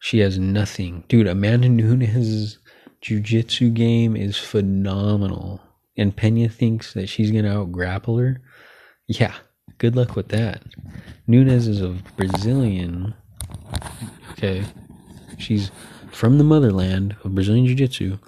She 0.02 0.18
has 0.18 0.36
nothing, 0.36 1.04
dude. 1.06 1.28
Amanda 1.28 1.68
Nunes' 1.68 2.58
jiu-jitsu 3.00 3.70
game 3.70 4.16
is 4.16 4.36
phenomenal 4.36 5.60
and 5.96 6.16
Pena 6.16 6.48
thinks 6.48 6.92
that 6.94 7.08
she's 7.08 7.30
going 7.30 7.44
to 7.44 7.52
out 7.52 7.70
grapple 7.70 8.18
her, 8.18 8.40
yeah, 9.06 9.34
good 9.78 9.94
luck 9.94 10.16
with 10.16 10.28
that. 10.30 10.62
Nunes 11.28 11.68
is 11.68 11.80
a 11.80 11.96
Brazilian. 12.16 13.14
Okay. 14.32 14.64
She's 15.38 15.70
from 16.10 16.38
the 16.38 16.44
motherland 16.44 17.14
of 17.22 17.36
Brazilian 17.36 17.66
Jiu 17.66 17.76
Jitsu. 17.76 18.18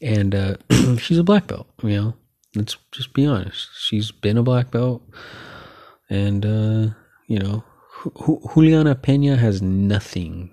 And 0.00 0.36
uh, 0.36 0.56
she's 0.98 1.18
a 1.18 1.24
black 1.24 1.48
belt, 1.48 1.68
you 1.82 1.96
know. 1.96 2.14
Let's 2.54 2.76
just 2.92 3.12
be 3.12 3.26
honest. 3.26 3.70
She's 3.76 4.12
been 4.12 4.38
a 4.38 4.42
black 4.44 4.70
belt. 4.70 5.02
And, 6.08 6.46
uh, 6.46 6.94
you 7.26 7.40
know, 7.40 7.64
Juliana 8.54 8.94
Pena 8.94 9.36
has 9.36 9.62
nothing. 9.62 10.50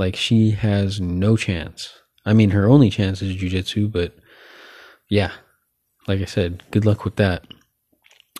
Like, 0.00 0.16
she 0.16 0.52
has 0.52 0.98
no 0.98 1.36
chance. 1.36 1.92
I 2.24 2.32
mean, 2.32 2.50
her 2.50 2.66
only 2.66 2.88
chance 2.88 3.20
is 3.20 3.36
Jiu 3.36 3.50
Jitsu, 3.50 3.86
but 3.86 4.16
yeah, 5.10 5.32
like 6.08 6.22
I 6.22 6.24
said, 6.24 6.62
good 6.70 6.86
luck 6.86 7.04
with 7.04 7.16
that. 7.16 7.44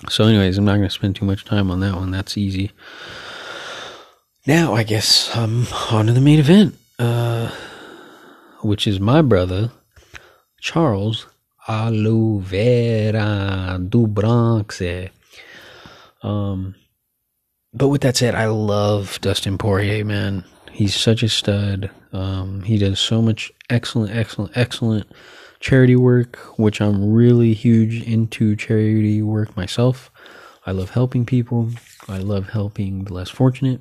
So, 0.09 0.25
anyways, 0.25 0.57
I'm 0.57 0.65
not 0.65 0.77
going 0.77 0.89
to 0.89 0.91
spend 0.91 1.17
too 1.17 1.27
much 1.27 1.45
time 1.45 1.71
on 1.71 1.81
that 1.81 1.97
one. 1.97 2.13
That's 2.13 2.39
easy. 2.39 2.73
Now, 4.47 4.73
I 4.73 4.85
guess 4.85 5.37
I'm 5.37 5.67
on 5.91 6.07
to 6.07 6.15
the 6.15 6.23
main 6.23 6.39
event, 6.39 6.77
uh, 6.99 7.51
which 8.63 8.87
is 8.87 8.99
my 8.99 9.21
brother, 9.21 9.71
Charles 10.63 11.27
Oliveira 11.69 13.79
do 13.87 14.07
Bronx. 14.07 14.81
Um, 16.23 16.75
but 17.75 17.89
with 17.89 18.01
that 18.01 18.17
said, 18.17 18.35
I 18.35 18.47
love 18.47 19.21
Dustin 19.21 19.59
Poirier, 19.59 20.07
man. 20.07 20.47
He's 20.73 20.95
such 20.95 21.23
a 21.23 21.29
stud. 21.29 21.91
Um, 22.13 22.63
he 22.63 22.79
does 22.79 22.99
so 22.99 23.21
much 23.21 23.53
excellent, 23.69 24.15
excellent, 24.15 24.57
excellent 24.57 25.07
charity 25.61 25.97
work, 25.97 26.37
which 26.59 26.81
I'm 26.81 27.13
really 27.13 27.55
huge 27.55 28.03
into 28.03 28.57
charity 28.57 29.23
work 29.23 29.57
myself. 29.57 30.11
I 30.67 30.73
love 30.73 30.91
helping 30.91 31.27
people. 31.27 31.71
I 32.09 32.19
love 32.19 32.51
helping 32.51 33.05
the 33.05 33.15
less 33.15 33.29
fortunate. 33.29 33.81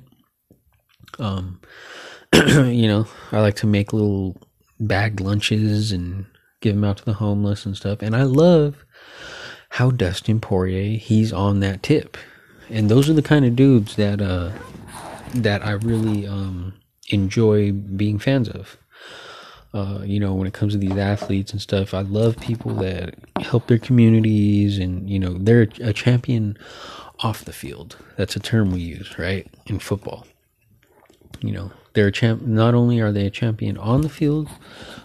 Um, 1.18 1.60
you 2.34 2.86
know, 2.86 3.06
I 3.32 3.40
like 3.40 3.56
to 3.56 3.66
make 3.66 3.92
little 3.92 4.40
bagged 4.78 5.20
lunches 5.20 5.92
and 5.92 6.26
give 6.60 6.74
them 6.74 6.84
out 6.84 6.98
to 6.98 7.04
the 7.04 7.14
homeless 7.14 7.66
and 7.66 7.76
stuff. 7.76 8.02
And 8.02 8.14
I 8.14 8.22
love 8.22 8.84
how 9.70 9.90
Dustin 9.90 10.40
Poirier 10.40 10.98
he's 10.98 11.32
on 11.32 11.60
that 11.60 11.82
tip. 11.82 12.16
And 12.68 12.88
those 12.88 13.08
are 13.08 13.14
the 13.14 13.22
kind 13.22 13.44
of 13.44 13.56
dudes 13.56 13.96
that 13.96 14.20
uh 14.20 14.52
that 15.34 15.64
I 15.64 15.72
really 15.72 16.26
um 16.26 16.74
enjoy 17.10 17.72
being 17.72 18.18
fans 18.18 18.48
of. 18.48 18.76
Uh, 19.72 20.00
you 20.04 20.18
know, 20.18 20.34
when 20.34 20.48
it 20.48 20.52
comes 20.52 20.72
to 20.72 20.78
these 20.78 20.96
athletes 20.96 21.52
and 21.52 21.60
stuff, 21.60 21.94
I 21.94 22.00
love 22.00 22.36
people 22.40 22.74
that 22.76 23.14
help 23.40 23.68
their 23.68 23.78
communities 23.78 24.78
and, 24.78 25.08
you 25.08 25.18
know, 25.18 25.34
they're 25.38 25.68
a 25.80 25.92
champion 25.92 26.58
off 27.20 27.44
the 27.44 27.52
field. 27.52 27.96
That's 28.16 28.34
a 28.34 28.40
term 28.40 28.72
we 28.72 28.80
use, 28.80 29.16
right? 29.18 29.46
In 29.66 29.78
football. 29.78 30.26
You 31.40 31.52
know, 31.52 31.72
they're 31.92 32.08
a 32.08 32.12
champ 32.12 32.42
not 32.42 32.74
only 32.74 33.00
are 33.00 33.12
they 33.12 33.26
a 33.26 33.30
champion 33.30 33.78
on 33.78 34.00
the 34.00 34.08
field, 34.08 34.48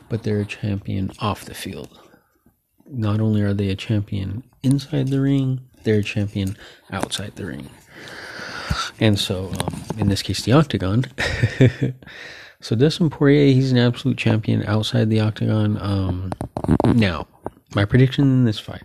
but 0.09 0.23
they're 0.23 0.41
a 0.41 0.45
champion 0.45 1.11
off 1.19 1.45
the 1.45 1.53
field. 1.53 1.99
Not 2.87 3.19
only 3.19 3.41
are 3.41 3.53
they 3.53 3.69
a 3.69 3.75
champion 3.75 4.43
inside 4.63 5.09
the 5.09 5.21
ring, 5.21 5.61
they're 5.83 5.99
a 5.99 6.03
champion 6.03 6.57
outside 6.91 7.35
the 7.35 7.45
ring. 7.45 7.69
And 8.99 9.19
so, 9.19 9.51
um, 9.59 9.83
in 9.97 10.09
this 10.09 10.21
case, 10.21 10.43
the 10.43 10.53
octagon. 10.53 11.05
so 12.61 12.75
Dustin 12.75 13.09
Poirier, 13.09 13.53
he's 13.53 13.71
an 13.71 13.77
absolute 13.77 14.17
champion 14.17 14.63
outside 14.65 15.09
the 15.09 15.19
octagon. 15.19 15.77
Um, 15.81 16.31
now, 16.85 17.27
my 17.75 17.85
prediction 17.85 18.23
in 18.25 18.45
this 18.45 18.59
fight: 18.59 18.83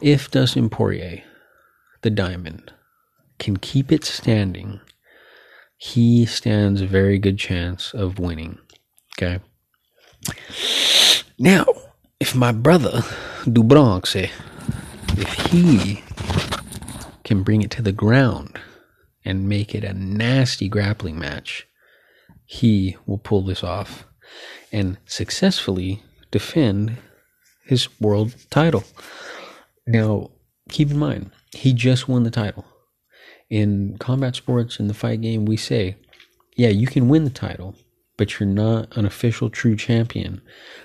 if 0.00 0.30
Dustin 0.30 0.70
Poirier, 0.70 1.22
the 2.02 2.10
Diamond, 2.10 2.72
can 3.38 3.56
keep 3.56 3.92
it 3.92 4.04
standing, 4.04 4.80
he 5.76 6.24
stands 6.26 6.80
a 6.80 6.86
very 6.86 7.18
good 7.18 7.38
chance 7.38 7.92
of 7.92 8.18
winning. 8.18 8.58
Okay. 9.18 9.40
Now, 11.38 11.66
if 12.18 12.34
my 12.34 12.52
brother 12.52 13.02
do 13.50 13.62
Bronx, 13.62 14.16
if 14.16 15.32
he 15.50 16.02
can 17.26 17.42
bring 17.42 17.60
it 17.60 17.72
to 17.72 17.82
the 17.82 17.92
ground 17.92 18.58
and 19.24 19.48
make 19.48 19.74
it 19.74 19.82
a 19.82 19.92
nasty 19.92 20.68
grappling 20.68 21.18
match, 21.18 21.66
he 22.44 22.96
will 23.04 23.18
pull 23.18 23.42
this 23.42 23.64
off 23.64 24.06
and 24.70 24.96
successfully 25.06 26.00
defend 26.30 26.96
his 27.64 27.88
world 28.00 28.36
title. 28.48 28.84
Now, 29.88 30.30
keep 30.70 30.92
in 30.92 30.98
mind, 30.98 31.32
he 31.52 31.72
just 31.72 32.08
won 32.08 32.22
the 32.22 32.30
title. 32.30 32.64
In 33.50 33.96
combat 33.98 34.36
sports, 34.36 34.78
in 34.78 34.86
the 34.86 34.94
fight 34.94 35.20
game, 35.20 35.46
we 35.46 35.56
say, 35.56 35.96
yeah, 36.56 36.68
you 36.68 36.86
can 36.86 37.08
win 37.08 37.24
the 37.24 37.30
title, 37.30 37.74
but 38.16 38.38
you're 38.38 38.48
not 38.48 38.96
an 38.96 39.04
official 39.04 39.50
true 39.50 39.74
champion 39.74 40.42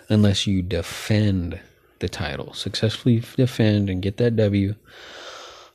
unless 0.10 0.48
you 0.48 0.64
defend 0.64 1.60
the 2.00 2.10
title, 2.10 2.54
successfully 2.54 3.22
defend 3.36 3.92
and 3.92 4.02
get 4.02 4.18
that 4.18 4.36
W, 4.36 4.74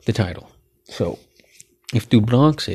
the 0.07 0.13
title. 0.13 0.51
So, 0.89 1.19
if 1.95 2.09
do 2.09 2.21
Bronx 2.21 2.69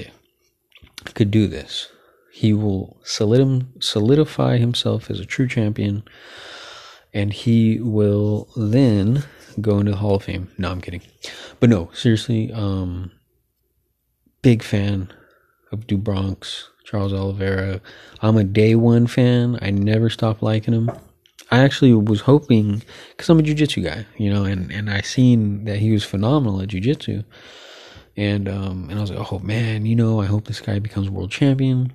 could 1.14 1.32
do 1.32 1.48
this, 1.48 1.90
he 2.32 2.54
will 2.54 2.98
solidify 3.04 4.58
himself 4.58 5.10
as 5.10 5.20
a 5.20 5.26
true 5.26 5.48
champion, 5.48 6.04
and 7.14 7.34
he 7.34 7.80
will 7.80 8.50
then 8.56 9.24
go 9.60 9.80
into 9.80 9.92
the 9.92 9.98
Hall 9.98 10.16
of 10.16 10.24
Fame. 10.24 10.50
No, 10.58 10.72
I'm 10.72 10.82
kidding, 10.82 11.02
but 11.60 11.70
no, 11.70 11.90
seriously, 11.94 12.52
um, 12.54 13.12
big 14.42 14.64
fan 14.64 15.12
of 15.72 15.88
do 15.88 15.98
Bronx. 15.98 16.70
Charles 16.84 17.14
Oliveira. 17.14 17.80
I'm 18.22 18.36
a 18.36 18.44
day 18.44 18.76
one 18.76 19.08
fan. 19.08 19.58
I 19.62 19.72
never 19.72 20.10
stopped 20.10 20.44
liking 20.44 20.74
him. 20.74 20.92
I 21.50 21.60
actually 21.60 21.94
was 21.94 22.22
hoping 22.22 22.82
because 23.10 23.30
I'm 23.30 23.40
a 23.40 23.44
jujitsu 23.44 23.84
guy, 23.84 24.06
you 24.18 24.32
know, 24.32 24.44
and 24.44 24.72
and 24.72 24.90
I 24.90 25.02
seen 25.02 25.66
that 25.66 25.78
he 25.78 25.92
was 25.92 26.04
phenomenal 26.04 26.62
at 26.62 26.70
jujitsu, 26.70 27.24
and 28.18 28.48
um 28.48 28.88
and 28.90 28.98
I 28.98 29.02
was 29.02 29.12
like, 29.12 29.32
oh 29.32 29.40
man, 29.40 29.86
you 29.86 29.96
know, 29.96 30.22
I 30.22 30.26
hope 30.26 30.46
this 30.46 30.62
guy 30.62 30.80
becomes 30.80 31.10
world 31.10 31.32
champion. 31.32 31.94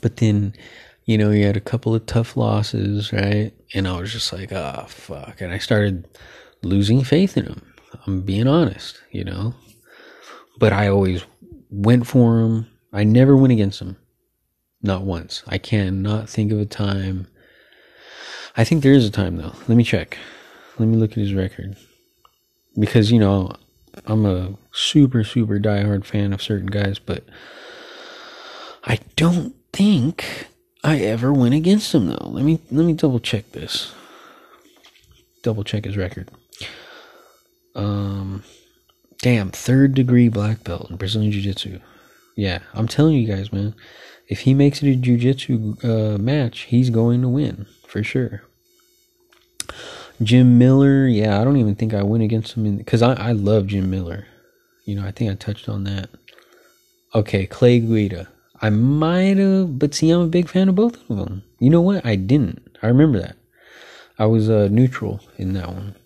But 0.00 0.16
then, 0.16 0.54
you 1.04 1.18
know, 1.18 1.30
he 1.30 1.42
had 1.42 1.56
a 1.56 1.60
couple 1.60 1.94
of 1.94 2.06
tough 2.06 2.36
losses, 2.36 3.12
right? 3.12 3.52
And 3.74 3.86
I 3.86 4.00
was 4.00 4.12
just 4.12 4.32
like, 4.32 4.50
ah, 4.52 4.82
oh, 4.84 4.86
fuck, 4.86 5.40
and 5.40 5.52
I 5.52 5.58
started 5.58 6.08
losing 6.62 7.04
faith 7.04 7.36
in 7.36 7.46
him. 7.46 7.74
I'm 8.06 8.22
being 8.22 8.48
honest, 8.48 9.00
you 9.10 9.24
know, 9.24 9.54
but 10.58 10.72
I 10.72 10.88
always 10.88 11.24
went 11.70 12.06
for 12.06 12.40
him 12.40 12.66
I 12.94 13.02
never 13.02 13.36
went 13.36 13.52
against 13.52 13.80
him. 13.80 13.96
Not 14.80 15.02
once. 15.02 15.42
I 15.48 15.58
cannot 15.58 16.28
think 16.30 16.52
of 16.52 16.60
a 16.60 16.64
time. 16.64 17.26
I 18.56 18.62
think 18.62 18.82
there 18.82 18.92
is 18.92 19.04
a 19.04 19.10
time 19.10 19.36
though. 19.36 19.52
Let 19.66 19.76
me 19.76 19.82
check. 19.82 20.16
Let 20.78 20.86
me 20.86 20.96
look 20.96 21.10
at 21.10 21.18
his 21.18 21.34
record. 21.34 21.76
Because, 22.78 23.10
you 23.10 23.18
know, 23.18 23.52
I'm 24.06 24.26
a 24.26 24.54
super, 24.72 25.24
super 25.24 25.58
diehard 25.58 26.04
fan 26.04 26.32
of 26.32 26.42
certain 26.42 26.66
guys, 26.66 26.98
but 26.98 27.24
I 28.84 28.98
don't 29.16 29.54
think 29.72 30.48
I 30.82 30.98
ever 30.98 31.32
went 31.32 31.54
against 31.54 31.94
him 31.94 32.08
though. 32.08 32.28
Let 32.28 32.44
me 32.44 32.60
let 32.70 32.84
me 32.84 32.92
double 32.92 33.20
check 33.20 33.52
this. 33.52 33.92
Double 35.42 35.64
check 35.64 35.84
his 35.84 35.96
record. 35.96 36.30
Um 37.74 38.44
damn, 39.18 39.50
third 39.50 39.94
degree 39.94 40.28
black 40.28 40.64
belt 40.64 40.90
in 40.90 40.96
Brazilian 40.96 41.32
Jiu 41.32 41.42
Jitsu. 41.42 41.80
Yeah, 42.36 42.60
I'm 42.72 42.88
telling 42.88 43.14
you 43.16 43.26
guys, 43.26 43.52
man. 43.52 43.74
If 44.28 44.40
he 44.40 44.54
makes 44.54 44.82
it 44.82 44.92
a 44.92 44.98
jujitsu 44.98 45.84
uh, 45.84 46.18
match, 46.18 46.62
he's 46.62 46.90
going 46.90 47.22
to 47.22 47.28
win 47.28 47.66
for 47.86 48.02
sure. 48.02 48.42
Jim 50.22 50.58
Miller, 50.58 51.06
yeah, 51.06 51.40
I 51.40 51.44
don't 51.44 51.56
even 51.56 51.74
think 51.74 51.92
I 51.92 52.02
went 52.02 52.22
against 52.22 52.54
him 52.54 52.76
because 52.76 53.02
I, 53.02 53.14
I 53.14 53.32
love 53.32 53.66
Jim 53.66 53.90
Miller. 53.90 54.26
You 54.84 54.94
know, 54.96 55.06
I 55.06 55.10
think 55.10 55.30
I 55.30 55.34
touched 55.34 55.68
on 55.68 55.84
that. 55.84 56.10
Okay, 57.14 57.46
Clay 57.46 57.80
Guida. 57.80 58.28
I 58.60 58.70
might 58.70 59.38
have, 59.38 59.78
but 59.78 59.94
see, 59.94 60.10
I'm 60.10 60.20
a 60.20 60.26
big 60.26 60.48
fan 60.48 60.68
of 60.68 60.74
both 60.74 60.98
of 61.10 61.16
them. 61.16 61.42
You 61.58 61.70
know 61.70 61.80
what? 61.80 62.04
I 62.06 62.16
didn't. 62.16 62.76
I 62.82 62.86
remember 62.86 63.18
that. 63.20 63.36
I 64.18 64.26
was 64.26 64.48
uh, 64.48 64.68
neutral 64.70 65.20
in 65.36 65.54
that 65.54 65.68
one. 65.68 65.96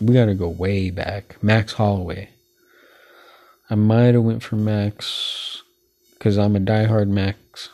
We 0.00 0.14
got 0.14 0.26
to 0.26 0.34
go 0.34 0.48
way 0.48 0.90
back. 0.90 1.42
Max 1.42 1.74
Holloway. 1.74 2.28
I 3.70 3.74
might 3.74 4.14
have 4.14 4.22
went 4.22 4.42
for 4.42 4.56
Max 4.56 5.62
because 6.14 6.36
I'm 6.36 6.56
a 6.56 6.60
diehard 6.60 7.08
Max 7.08 7.70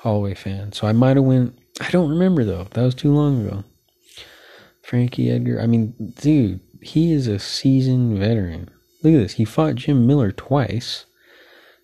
Holloway 0.00 0.34
fan. 0.34 0.72
So 0.72 0.86
I 0.86 0.92
might 0.92 1.16
have 1.16 1.24
went. 1.24 1.58
I 1.80 1.90
don't 1.90 2.10
remember 2.10 2.44
though. 2.44 2.64
That 2.72 2.82
was 2.82 2.94
too 2.94 3.12
long 3.12 3.46
ago. 3.46 3.64
Frankie 4.88 5.30
Edgar. 5.30 5.60
I 5.60 5.66
mean, 5.66 6.14
dude, 6.18 6.60
he 6.80 7.12
is 7.12 7.26
a 7.26 7.38
seasoned 7.38 8.16
veteran. 8.16 8.70
Look 9.02 9.12
at 9.12 9.18
this. 9.18 9.34
He 9.34 9.44
fought 9.44 9.74
Jim 9.74 10.06
Miller 10.06 10.32
twice. 10.32 11.04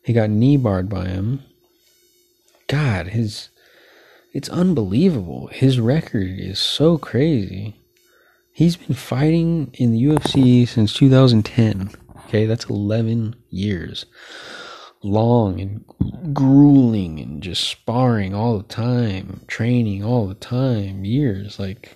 He 0.02 0.14
got 0.14 0.30
knee 0.30 0.56
barred 0.56 0.88
by 0.88 1.08
him. 1.08 1.42
God, 2.66 3.08
his 3.08 3.50
it's 4.32 4.48
unbelievable. 4.48 5.48
His 5.48 5.78
record 5.78 6.30
is 6.38 6.58
so 6.58 6.96
crazy. 6.96 7.76
He's 8.54 8.76
been 8.76 8.96
fighting 8.96 9.70
in 9.74 9.92
the 9.92 10.02
UFC 10.02 10.66
since 10.66 10.94
2010. 10.94 11.90
Okay, 12.24 12.46
that's 12.46 12.64
11 12.64 13.36
years. 13.50 14.06
Long 15.02 15.60
and 15.60 16.34
grueling 16.34 17.20
and 17.20 17.42
just 17.42 17.64
sparring 17.64 18.34
all 18.34 18.56
the 18.56 18.64
time, 18.64 19.42
training 19.46 20.02
all 20.02 20.26
the 20.26 20.34
time, 20.34 21.04
years. 21.04 21.58
Like, 21.58 21.94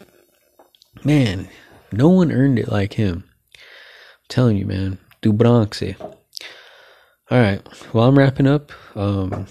man, 1.04 1.48
no 1.92 2.08
one 2.08 2.32
earned 2.32 2.58
it 2.58 2.68
like 2.68 2.94
him. 2.94 3.24
I'm 3.54 4.28
telling 4.28 4.56
you, 4.56 4.66
man. 4.66 4.98
Bronx. 5.20 5.82
All 5.82 6.16
right. 7.30 7.60
Well, 7.92 8.04
I'm 8.04 8.16
wrapping 8.16 8.46
up. 8.46 8.72
Um, 8.96 9.46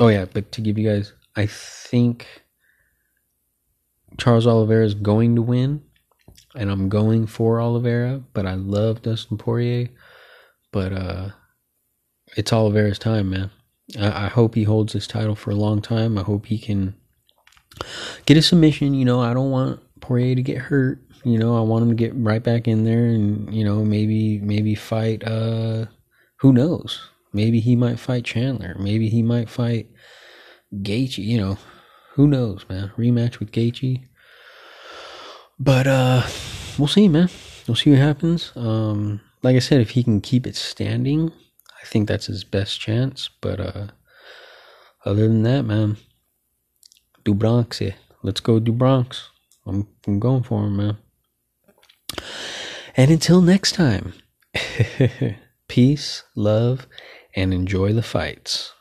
oh, 0.00 0.08
yeah, 0.08 0.24
but 0.24 0.50
to 0.52 0.60
give 0.62 0.78
you 0.78 0.88
guys, 0.88 1.12
I 1.36 1.46
think 1.46 2.26
Charles 4.16 4.46
Oliveira 4.46 4.86
is 4.86 4.94
going 4.94 5.34
to 5.36 5.42
win 5.42 5.82
and 6.54 6.70
I'm 6.70 6.88
going 6.88 7.26
for 7.26 7.60
Oliveira, 7.60 8.22
but 8.32 8.46
I 8.46 8.54
love 8.54 9.02
Dustin 9.02 9.38
Poirier. 9.38 9.88
But 10.72 10.92
uh, 10.92 11.28
it's 12.36 12.52
Oliveira's 12.52 12.98
time, 12.98 13.30
man. 13.30 13.50
I, 13.98 14.26
I 14.26 14.28
hope 14.28 14.54
he 14.54 14.64
holds 14.64 14.92
this 14.92 15.06
title 15.06 15.34
for 15.34 15.50
a 15.50 15.56
long 15.56 15.82
time. 15.82 16.16
I 16.16 16.22
hope 16.22 16.46
he 16.46 16.58
can 16.58 16.94
get 18.26 18.36
a 18.36 18.42
submission. 18.42 18.94
You 18.94 19.04
know, 19.04 19.20
I 19.20 19.34
don't 19.34 19.50
want 19.50 19.80
Poirier 20.04 20.34
to 20.34 20.42
get 20.42 20.58
hurt. 20.58 21.00
You 21.24 21.38
know, 21.38 21.56
I 21.56 21.60
want 21.62 21.82
him 21.84 21.88
to 21.88 21.94
get 21.94 22.12
right 22.14 22.42
back 22.42 22.68
in 22.68 22.84
there 22.84 23.06
and 23.06 23.52
you 23.54 23.64
know 23.64 23.82
maybe 23.82 24.38
maybe 24.40 24.74
fight. 24.74 25.24
Uh, 25.26 25.86
who 26.40 26.52
knows? 26.52 27.00
Maybe 27.32 27.58
he 27.58 27.74
might 27.74 27.98
fight 27.98 28.24
Chandler. 28.24 28.76
Maybe 28.78 29.08
he 29.08 29.22
might 29.22 29.48
fight 29.48 29.88
Gaethje. 30.74 31.24
You 31.24 31.38
know, 31.38 31.58
who 32.12 32.28
knows, 32.28 32.66
man? 32.68 32.92
Rematch 32.98 33.38
with 33.38 33.50
Gaethje. 33.50 34.04
But 35.58 35.86
uh, 35.86 36.22
we'll 36.78 36.88
see, 36.88 37.08
man. 37.08 37.30
We'll 37.66 37.76
see 37.76 37.90
what 37.90 37.98
happens. 38.00 38.52
Um, 38.54 39.22
like 39.42 39.56
I 39.56 39.60
said, 39.60 39.80
if 39.80 39.90
he 39.90 40.04
can 40.04 40.20
keep 40.20 40.46
it 40.46 40.56
standing, 40.56 41.32
I 41.82 41.86
think 41.86 42.08
that's 42.08 42.26
his 42.26 42.44
best 42.44 42.78
chance. 42.78 43.30
But 43.40 43.58
uh, 43.58 43.86
other 45.06 45.26
than 45.28 45.44
that, 45.44 45.62
man, 45.62 45.96
do 47.24 47.32
Bronx. 47.32 47.80
Yeah. 47.80 47.94
Let's 48.22 48.40
go 48.40 48.58
do 48.58 48.72
Bronx. 48.72 49.30
I'm, 49.66 49.88
I'm 50.06 50.18
going 50.18 50.42
for 50.42 50.64
him, 50.64 50.76
man. 50.76 50.98
And 52.96 53.10
until 53.10 53.40
next 53.40 53.72
time, 53.72 54.14
peace, 55.68 56.22
love, 56.36 56.86
and 57.34 57.52
enjoy 57.52 57.92
the 57.92 58.02
fights. 58.02 58.72